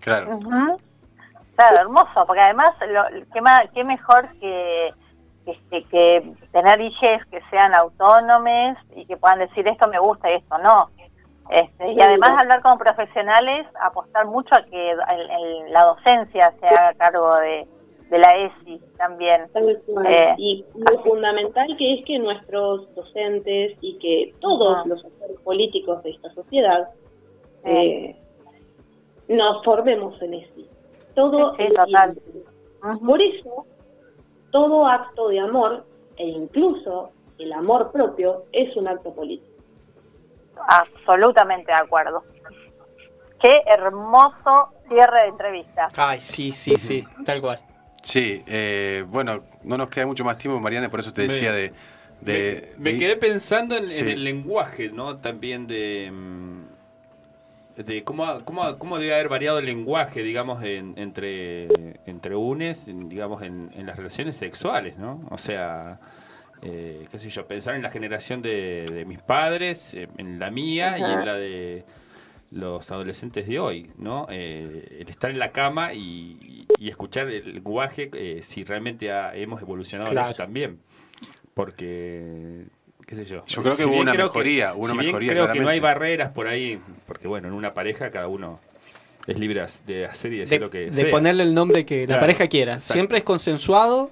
Claro. 0.00 0.40
Claro, 1.56 1.78
hermoso, 1.80 2.24
porque 2.26 2.40
además, 2.40 2.74
lo, 2.88 3.04
qué, 3.32 3.40
ma- 3.40 3.64
qué 3.74 3.84
mejor 3.84 4.28
que, 4.40 4.92
que, 5.44 5.58
que- 5.70 5.84
que 5.84 6.34
tener 6.52 6.80
hijos 6.80 7.24
que 7.30 7.40
sean 7.50 7.74
autónomos 7.74 8.78
y 8.96 9.04
que 9.06 9.16
puedan 9.16 9.40
decir 9.40 9.66
esto 9.68 9.88
me 9.88 9.98
gusta 9.98 10.30
y 10.30 10.34
esto 10.36 10.58
no. 10.58 10.90
Este, 11.50 11.92
y 11.92 12.00
además 12.00 12.30
hablar 12.40 12.62
con 12.62 12.78
profesionales, 12.78 13.66
apostar 13.82 14.26
mucho 14.26 14.54
a 14.54 14.62
que 14.64 14.90
el- 14.92 15.00
el- 15.30 15.72
la 15.72 15.82
docencia 15.84 16.52
se 16.58 16.66
haga 16.66 16.94
cargo 16.94 17.34
de, 17.36 17.66
de 18.08 18.18
la 18.18 18.34
ESI 18.36 18.80
también. 18.96 19.48
Eh, 20.06 20.34
y 20.38 20.64
lo 20.74 21.02
fundamental 21.02 21.76
que 21.76 21.94
es 21.94 22.04
que 22.06 22.18
nuestros 22.18 22.94
docentes 22.94 23.76
y 23.82 23.98
que 23.98 24.34
todos 24.40 24.78
Ajá. 24.78 24.88
los 24.88 25.04
actores 25.04 25.38
políticos 25.40 26.02
de 26.02 26.10
esta 26.10 26.32
sociedad 26.32 26.88
eh, 27.64 28.16
nos 29.28 29.62
formemos 29.64 30.20
en 30.22 30.34
eso. 30.34 30.52
Todo 31.14 31.54
Sí, 31.56 31.56
sí, 31.58 31.62
el 31.68 31.74
total. 31.74 32.18
Por 33.04 33.22
eso, 33.22 33.66
todo 34.50 34.86
acto 34.86 35.28
de 35.28 35.40
amor, 35.40 35.84
e 36.16 36.26
incluso 36.26 37.10
el 37.38 37.52
amor 37.52 37.92
propio, 37.92 38.44
es 38.52 38.74
un 38.76 38.88
acto 38.88 39.14
político. 39.14 39.50
Absolutamente 40.68 41.72
de 41.72 41.78
acuerdo. 41.78 42.22
Qué 43.40 43.60
hermoso 43.66 44.68
cierre 44.88 45.22
de 45.22 45.28
entrevista. 45.28 45.88
Ay, 45.96 46.20
sí, 46.20 46.52
sí, 46.52 46.76
sí, 46.76 47.04
tal 47.24 47.40
cual. 47.40 47.60
Sí, 48.02 48.42
eh, 48.46 49.04
bueno, 49.08 49.42
no 49.64 49.76
nos 49.76 49.88
queda 49.88 50.06
mucho 50.06 50.24
más 50.24 50.38
tiempo, 50.38 50.60
Mariana, 50.60 50.88
por 50.88 51.00
eso 51.00 51.12
te 51.12 51.22
decía 51.22 51.52
de, 51.52 51.72
De, 52.20 52.72
Me 52.78 52.92
de- 52.92 52.98
quedé 52.98 53.16
pensando 53.16 53.76
en, 53.76 53.90
el 53.90 54.22
lenguaje, 54.24 54.90
¿no? 54.90 55.18
También 55.18 55.66
de. 55.66 56.12
De 57.76 58.04
cómo, 58.04 58.98
debe 58.98 59.14
haber 59.14 59.28
variado 59.28 59.58
el 59.58 59.66
lenguaje, 59.66 60.22
digamos, 60.22 60.62
en- 60.64 60.94
entre, 60.96 61.68
entre 62.06 62.34
unes, 62.36 62.88
en, 62.88 63.08
digamos, 63.08 63.42
en, 63.42 63.70
en 63.74 63.86
las 63.86 63.96
relaciones 63.96 64.36
sexuales, 64.36 64.98
¿no? 64.98 65.20
O 65.30 65.38
sea, 65.38 65.98
eh, 66.62 67.06
qué 67.10 67.18
sé 67.18 67.30
yo, 67.30 67.46
pensar 67.46 67.74
en 67.74 67.82
la 67.82 67.90
generación 67.90 68.42
de, 68.42 68.88
de 68.92 69.04
mis 69.04 69.18
padres, 69.20 69.94
eh, 69.94 70.08
en 70.18 70.38
la 70.38 70.50
mía 70.50 70.96
y 70.98 71.02
en 71.02 71.24
la 71.26 71.34
de 71.34 71.84
los 72.50 72.90
adolescentes 72.90 73.46
de 73.48 73.58
hoy, 73.58 73.90
¿no? 73.96 74.26
Eh, 74.30 74.98
el 75.00 75.08
estar 75.08 75.30
en 75.30 75.38
la 75.38 75.52
cama 75.52 75.94
y, 75.94 76.66
y 76.78 76.88
escuchar 76.90 77.28
el 77.28 77.54
lenguaje, 77.54 78.10
eh, 78.12 78.40
si 78.42 78.62
realmente 78.64 79.10
ha- 79.10 79.34
hemos 79.34 79.62
evolucionado 79.62 80.10
en 80.12 80.18
eso 80.18 80.34
también. 80.36 80.78
Porque, 81.54 82.66
qué 83.06 83.14
sé 83.16 83.24
yo. 83.24 83.44
Yo 83.46 83.62
creo 83.62 83.76
que 83.76 83.82
Si 83.82 83.88
hubo 83.88 83.98
una 84.00 84.12
creo 84.12 84.30
que- 84.32 84.38
mejoría, 84.38 84.72
una 84.74 84.90
si 84.92 84.98
bien 84.98 85.06
mejoría, 85.06 85.28
creo 85.30 85.48
que 85.50 85.60
no 85.60 85.68
hay 85.68 85.80
barreras 85.80 86.30
por 86.30 86.46
ahí, 86.46 86.80
porque 87.06 87.28
bueno, 87.28 87.48
en 87.48 87.54
una 87.54 87.74
pareja 87.74 88.10
cada 88.10 88.28
uno 88.28 88.58
es 89.26 89.38
libre 89.38 89.64
de 89.86 90.06
hacer 90.06 90.32
y 90.32 90.38
decir 90.38 90.58
De, 90.58 90.64
lo 90.64 90.70
que 90.70 90.90
de 90.90 90.92
sea. 90.92 91.10
ponerle 91.10 91.42
el 91.44 91.54
nombre 91.54 91.84
que 91.86 92.00
la 92.02 92.06
Claro, 92.06 92.20
pareja 92.22 92.46
quiera. 92.48 92.74
exacto. 92.74 92.92
Siempre 92.94 93.18
es 93.18 93.24
consensuado, 93.24 94.10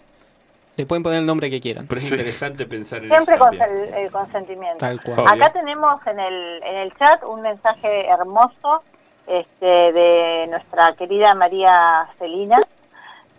le 0.77 0.87
pueden 0.87 1.03
poner 1.03 1.19
el 1.21 1.27
nombre 1.27 1.51
que 1.51 1.61
quieran. 1.61 1.87
Pero 1.89 1.99
es 2.01 2.07
Sí. 2.09 2.15
interesante 2.15 2.65
pensar 2.67 3.03
en 3.03 3.11
Siempre 3.11 3.35
eso 3.35 3.45
con 3.45 3.59
también. 3.59 3.89
el, 3.95 3.95
el 4.05 4.11
consentimiento. 4.11 4.79
Tal 4.79 5.01
cual. 5.03 5.19
Obvio. 5.21 5.29
Acá 5.31 5.51
tenemos 5.51 6.07
en 6.07 6.21
el, 6.21 6.63
en 6.63 6.77
el 6.77 6.95
chat 6.97 7.23
un 7.25 7.43
mensaje 7.43 8.07
hermoso 8.07 8.83
este, 9.27 9.67
de 9.67 10.47
nuestra 10.49 10.95
querida 10.97 11.35
María 11.35 12.09
Celina. 12.19 12.61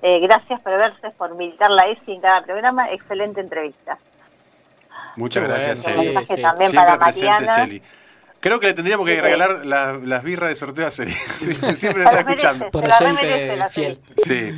Eh, 0.04 0.20
gracias 0.20 0.60
por 0.62 0.78
verse, 0.78 1.10
por 1.18 1.36
militar 1.36 1.70
la 1.72 1.88
ESI 1.90 2.14
en 2.14 2.22
cada 2.22 2.42
programa. 2.44 2.92
Excelente 2.92 3.40
entrevista. 3.42 3.98
Muchas 5.22 5.44
gracias, 5.44 5.84
Celi. 5.84 6.16
sí, 6.18 6.26
Siempre 6.36 6.72
para 6.74 6.98
presente, 7.00 7.28
Mariana. 7.30 7.56
Celi. 7.56 7.82
Creo 8.40 8.60
que 8.60 8.68
le 8.68 8.74
tendríamos 8.74 9.06
que 9.06 9.16
Sí. 9.16 9.22
regalar 9.22 9.66
la- 9.66 9.94
las 9.94 10.24
birras 10.24 10.50
de 10.50 10.56
sorteo 10.56 10.88
a 10.88 10.92
Celi. 10.92 11.12
Siempre 11.76 12.04
está 12.04 12.20
escuchando. 12.22 12.72
Por 12.72 12.84
oyente 12.86 13.64
fiel. 13.70 14.00
Sí. 14.18 14.52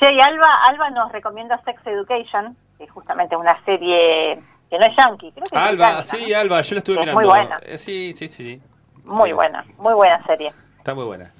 Che, 0.00 0.12
y 0.12 0.20
Alba, 0.20 0.46
Alba 0.68 0.90
nos 0.90 1.10
recomienda 1.10 1.60
Sex 1.64 1.80
Education, 1.84 2.56
que 2.78 2.84
es 2.84 2.90
justamente 2.92 3.34
una 3.36 3.62
serie 3.64 4.38
que 4.70 4.78
no 4.78 4.84
es 4.86 4.96
yankee, 4.96 5.32
creo 5.32 5.46
que 5.50 5.56
es 5.56 5.60
Alba, 5.62 6.02
sí, 6.02 6.26
¿no? 6.30 6.38
Alba, 6.38 6.60
yo 6.62 6.74
la 6.74 6.78
estuve 6.78 6.94
Es 6.96 7.00
mirando. 7.00 7.20
muy 7.20 7.28
buena. 7.28 7.58
Eh, 7.62 7.78
sí, 7.78 8.12
sí, 8.16 8.28
sí, 8.28 8.44
sí. 8.44 8.62
Muy 9.04 9.32
buena, 9.32 9.64
muy 9.78 9.94
buena 9.94 10.24
serie. 10.24 10.52
Está 10.78 10.94
muy 10.94 11.04
buena. 11.04 11.32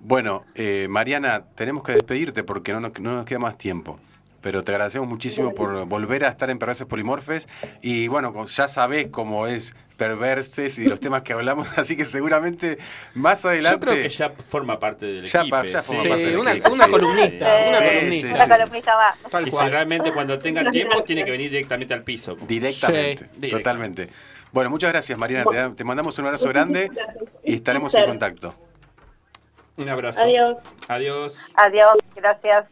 Bueno, 0.00 0.44
eh, 0.54 0.86
Mariana, 0.88 1.42
tenemos 1.56 1.82
que 1.82 1.92
despedirte 1.92 2.44
porque 2.44 2.72
no 2.72 2.78
nos, 2.78 3.00
no 3.00 3.12
nos 3.14 3.24
queda 3.26 3.40
más 3.40 3.58
tiempo. 3.58 3.98
Pero 4.40 4.62
te 4.62 4.70
agradecemos 4.72 5.08
muchísimo 5.08 5.52
por 5.52 5.84
volver 5.86 6.24
a 6.24 6.28
estar 6.28 6.48
en 6.50 6.58
Perverses 6.58 6.86
Polimorfes. 6.86 7.48
Y 7.82 8.06
bueno, 8.08 8.46
ya 8.46 8.68
sabés 8.68 9.08
cómo 9.08 9.46
es 9.48 9.74
Perverses 9.96 10.78
y 10.78 10.84
los 10.84 11.00
temas 11.00 11.22
que 11.22 11.32
hablamos, 11.32 11.66
así 11.78 11.96
que 11.96 12.04
seguramente 12.04 12.78
más 13.14 13.44
adelante. 13.44 13.84
Yo 13.86 13.92
creo 13.92 14.02
que 14.02 14.08
ya 14.08 14.30
forma 14.30 14.78
parte 14.78 15.06
del 15.06 15.26
Ya 15.26 15.40
equipo. 15.40 15.56
pa- 15.56 15.66
ya 15.66 15.82
forma 15.82 16.02
Sí, 16.02 16.08
parte 16.08 16.26
del 16.26 16.36
una, 16.38 16.52
equipo, 16.52 16.68
una 16.72 16.84
sí. 16.84 16.90
columnista, 16.92 17.46
Sí, 17.46 17.68
una 17.68 17.78
sí, 17.78 17.84
columnista. 17.84 18.28
sí, 18.28 18.34
Una 18.44 18.56
columnista. 18.56 18.92
Tal 19.28 19.48
Y 19.48 19.50
si 19.50 19.56
realmente 19.68 20.12
cuando 20.12 20.38
tenga 20.38 20.70
tiempo 20.70 21.02
tiene 21.02 21.24
que 21.24 21.32
venir 21.32 21.50
directamente 21.50 21.94
al 21.94 22.04
piso. 22.04 22.36
Directamente, 22.46 23.28
Sí. 23.40 23.50
totalmente. 23.50 24.08
Bueno, 24.52 24.70
muchas 24.70 24.92
gracias, 24.92 25.18
Mariana. 25.18 25.74
Te 25.74 25.82
mandamos 25.82 26.16
un 26.20 26.26
abrazo 26.26 26.48
grande 26.48 26.90
y 27.42 27.54
estaremos 27.54 27.92
en 27.94 28.04
contacto. 28.04 28.54
Un 29.78 29.88
abrazo. 29.88 30.20
Adiós. 30.20 30.58
Adiós. 30.86 31.36
Adiós, 31.54 31.90
gracias. 32.14 32.66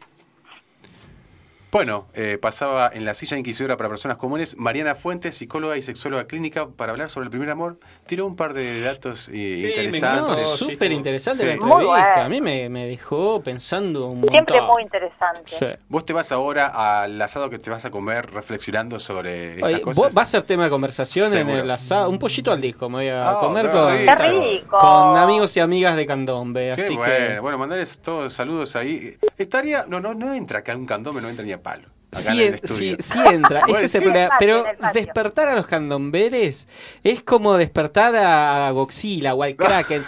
Bueno, 1.69 2.07
eh, 2.13 2.37
pasaba 2.41 2.89
en 2.93 3.03
la 3.03 3.13
silla 3.13 3.37
inquisidora 3.37 3.75
para 3.75 3.89
personas 3.89 4.17
comunes 4.17 4.55
Mariana 4.57 4.95
Fuentes, 4.95 5.35
psicóloga 5.35 5.75
y 5.75 5.81
sexóloga 5.81 6.25
clínica, 6.25 6.67
para 6.69 6.93
hablar 6.93 7.09
sobre 7.09 7.25
el 7.25 7.29
primer 7.29 7.49
amor. 7.49 7.77
Tiró 8.05 8.25
un 8.25 8.37
par 8.37 8.53
de 8.53 8.79
datos 8.79 9.27
eh, 9.27 9.31
me 9.33 9.67
interesantes. 9.85 10.29
No, 10.29 10.37
sí, 10.37 10.65
súper 10.65 10.93
interesante 10.93 11.45
la 11.45 11.53
Sí. 11.53 11.59
Muy 11.59 11.71
entrevista. 11.71 12.05
bueno. 12.13 12.21
A 12.25 12.29
mí 12.29 12.41
me, 12.41 12.69
me 12.69 12.87
dejó 12.87 13.41
pensando 13.43 14.05
un 14.07 14.21
montón. 14.21 14.31
Siempre 14.31 14.61
muy 14.61 14.81
interesante. 14.81 15.41
Sí. 15.45 15.65
Vos 15.89 16.05
te 16.05 16.13
vas 16.13 16.31
ahora 16.31 17.01
al 17.03 17.21
asado 17.21 17.49
que 17.49 17.59
te 17.59 17.69
vas 17.69 17.83
a 17.83 17.91
comer 17.91 18.31
reflexionando 18.31 18.97
sobre 18.99 19.55
estas 19.55 19.73
Oye, 19.73 19.81
cosas. 19.81 20.17
va 20.17 20.21
a 20.21 20.25
ser 20.25 20.43
tema 20.43 20.63
de 20.63 20.69
conversación 20.69 21.35
en 21.35 21.49
el 21.49 21.69
asado. 21.69 22.09
Un 22.09 22.17
pollito 22.17 22.53
al 22.53 22.61
disco 22.61 22.87
me 22.89 22.95
voy 22.99 23.09
a 23.09 23.35
comer 23.41 23.69
con, 23.71 25.17
amigos 25.17 25.55
y 25.57 25.59
amigas 25.59 25.97
de 25.97 26.05
Candombe. 26.05 26.71
Qué 26.75 26.81
así 26.83 26.95
bueno. 26.95 27.13
que 27.13 27.39
Bueno, 27.39 27.57
mandarles 27.57 27.99
todos 27.99 28.33
saludos 28.33 28.75
ahí. 28.77 29.17
Estaría. 29.37 29.85
No, 29.87 29.99
no, 29.99 30.13
no 30.13 30.33
entra 30.33 30.59
acá 30.59 30.75
un 30.75 30.85
candombe, 30.85 31.21
no 31.21 31.27
entra 31.29 31.43
ni 31.45 31.51
a 31.51 31.56
palo. 31.61 31.87
Acá 32.09 32.21
Sí, 32.21 32.41
en 32.41 32.53
el 32.53 32.59
sí, 32.63 32.95
sí 32.99 33.19
entra, 33.25 33.63
ese 33.67 33.85
es 33.85 33.95
el 33.95 34.03
problema. 34.03 34.35
Pero 34.39 34.63
despertar 34.93 35.49
a 35.49 35.55
los 35.55 35.67
candomberes 35.67 36.69
es 37.03 37.21
como 37.21 37.57
despertar 37.57 38.15
a 38.15 38.71
Godzilla 38.71 39.33
o 39.35 39.43
al 39.43 39.55
Kraken. 39.57 40.03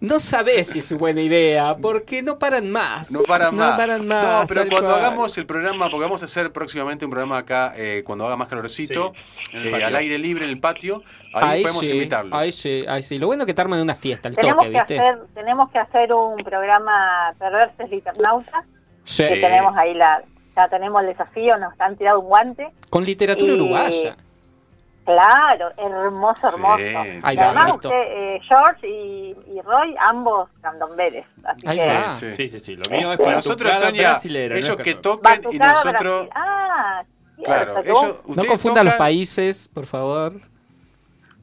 No 0.00 0.18
sabés 0.18 0.68
si 0.68 0.78
es 0.78 0.92
buena 0.94 1.20
idea, 1.20 1.74
porque 1.74 2.22
no 2.22 2.38
paran 2.38 2.70
más. 2.70 3.10
No 3.12 3.20
paran 3.28 3.54
más. 3.54 3.70
No 3.72 3.76
paran 3.76 4.06
más. 4.06 4.40
No, 4.42 4.46
pero 4.48 4.62
cuando 4.70 4.88
cual. 4.92 5.04
hagamos 5.04 5.36
el 5.36 5.44
programa, 5.46 5.90
porque 5.90 6.04
vamos 6.04 6.22
a 6.22 6.24
hacer 6.24 6.52
próximamente 6.52 7.04
un 7.04 7.10
programa 7.10 7.36
acá, 7.38 7.74
eh, 7.76 8.02
cuando 8.04 8.26
haga 8.26 8.36
más 8.36 8.48
calorcito, 8.48 9.12
Sí, 9.50 9.58
eh, 9.58 9.84
al 9.84 9.94
aire 9.96 10.16
libre 10.18 10.44
en 10.44 10.50
el 10.50 10.58
patio, 10.58 11.02
ahí, 11.34 11.56
Ahí 11.58 11.62
podemos 11.62 11.80
sí, 11.82 11.90
invitarlos. 11.92 12.32
ahí 12.38 12.50
sí, 12.50 12.84
ahí 12.88 13.02
sí. 13.02 13.18
Lo 13.18 13.26
bueno 13.26 13.42
es 13.42 13.46
que 13.46 13.54
te 13.54 13.60
arman 13.60 13.78
una 13.80 13.94
fiesta, 13.94 14.28
el 14.30 14.36
Tenemos 14.36 14.56
toque, 14.64 14.70
que, 14.72 14.78
¿viste? 14.78 14.98
hacer, 14.98 15.18
tenemos 15.34 15.70
que 15.70 15.78
hacer 15.78 16.12
un 16.14 16.42
programa 16.42 17.34
Perverses 17.38 17.90
Liternautas, 17.90 18.64
Sí. 19.04 19.22
que 19.28 19.36
tenemos 19.36 19.76
ahí 19.76 19.92
la... 19.92 20.22
Ya 20.56 20.68
tenemos 20.68 21.00
el 21.02 21.08
desafío, 21.08 21.56
nos 21.58 21.78
han 21.80 21.96
tirado 21.96 22.20
un 22.20 22.26
guante. 22.28 22.68
Con 22.90 23.04
literatura 23.04 23.52
Y- 23.52 23.56
uruguaya. 23.56 24.16
Claro, 25.04 25.68
hermoso, 25.76 26.40
Sí, 26.48 26.54
hermoso. 26.54 26.82
Ahí 27.22 27.34
Y 27.34 27.36
va, 27.36 27.44
además 27.50 27.72
usted, 27.72 27.90
eh, 27.92 28.40
George 28.48 28.88
y, 28.88 29.36
y 29.54 29.60
Roy, 29.60 29.94
ambos 30.00 30.48
candomberes. 30.62 31.26
Así 31.44 31.66
Ahí 31.68 31.76
que 31.76 31.88
va. 31.88 32.10
Sí, 32.10 32.26
sí. 32.30 32.34
Sí, 32.34 32.48
sí, 32.48 32.58
sí. 32.60 32.76
Lo 32.76 32.90
mío 32.90 33.08
es 33.08 33.12
Este, 33.12 33.24
para 33.24 33.36
Nosotros, 33.36 33.72
Sonia, 33.74 34.18
ellos 34.24 34.76
que 34.76 34.94
toquen 34.94 35.42
y 35.50 35.58
nosotros. 35.58 36.28
Ah, 36.34 37.02
Claro, 37.42 37.78
ellos, 37.80 38.02
No 38.02 38.30
ustedes 38.30 38.48
confundan 38.48 38.86
los 38.86 38.94
países, 38.94 39.68
por 39.74 39.84
favor. 39.86 40.34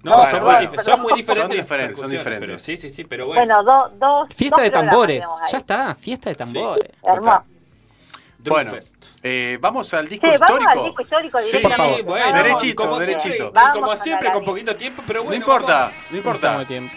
No, 0.04 0.16
Bueno, 0.18 0.32
son, 0.32 0.44
bueno, 0.44 0.58
muy, 0.60 0.68
pero- 0.70 0.84
son 0.84 1.02
muy 1.02 1.10
Son 1.10 1.18
diferentes. 1.18 1.58
las 1.58 1.64
diferentes, 1.66 2.00
son 2.00 2.10
diferentes. 2.10 2.48
pero 2.50 2.60
sí, 2.60 2.78
sí, 2.78 2.90
sí, 2.90 3.04
pero 3.04 3.28
bueno. 3.28 3.42
Bueno, 3.42 3.64
do- 3.64 3.90
dos. 4.00 4.28
Fiesta 4.34 4.56
dos 4.56 4.64
de 4.64 4.72
tambores. 4.72 5.28
Ya 5.52 5.58
está, 5.60 5.94
fiesta 5.94 6.30
de 6.32 6.36
tambores. 6.36 6.90
Hermoso. 7.04 7.44
Bueno, 8.44 8.72
eh, 9.24 9.58
vamos 9.62 9.94
al 9.94 10.08
disco 10.10 10.28
Sí, 10.28 10.38
vamos 10.40 10.50
histórico. 10.60 10.80
al 10.82 10.86
disco 10.88 11.02
histórico 11.04 11.40
Sí, 11.42 11.58
por 11.60 11.74
favor. 11.74 12.04
bueno, 12.04 12.26
Vamos. 12.26 12.44
Derechito, 12.44 12.76
como 12.84 13.00
derechito. 13.00 13.22
Siempre, 13.36 13.52
Vamos 13.54 13.72
como 13.76 13.88
con 13.88 13.98
siempre, 13.98 14.32
con 14.32 14.44
poquito 14.44 14.76
tiempo, 14.76 15.04
pero 15.06 15.20
No 15.20 15.26
bueno. 15.26 15.38
importa, 15.44 15.78
vamos. 15.80 15.94
no 16.10 16.18
importa. 16.18 16.48
Estamos 16.48 16.66
a 16.66 16.68
tiempo. 16.68 16.96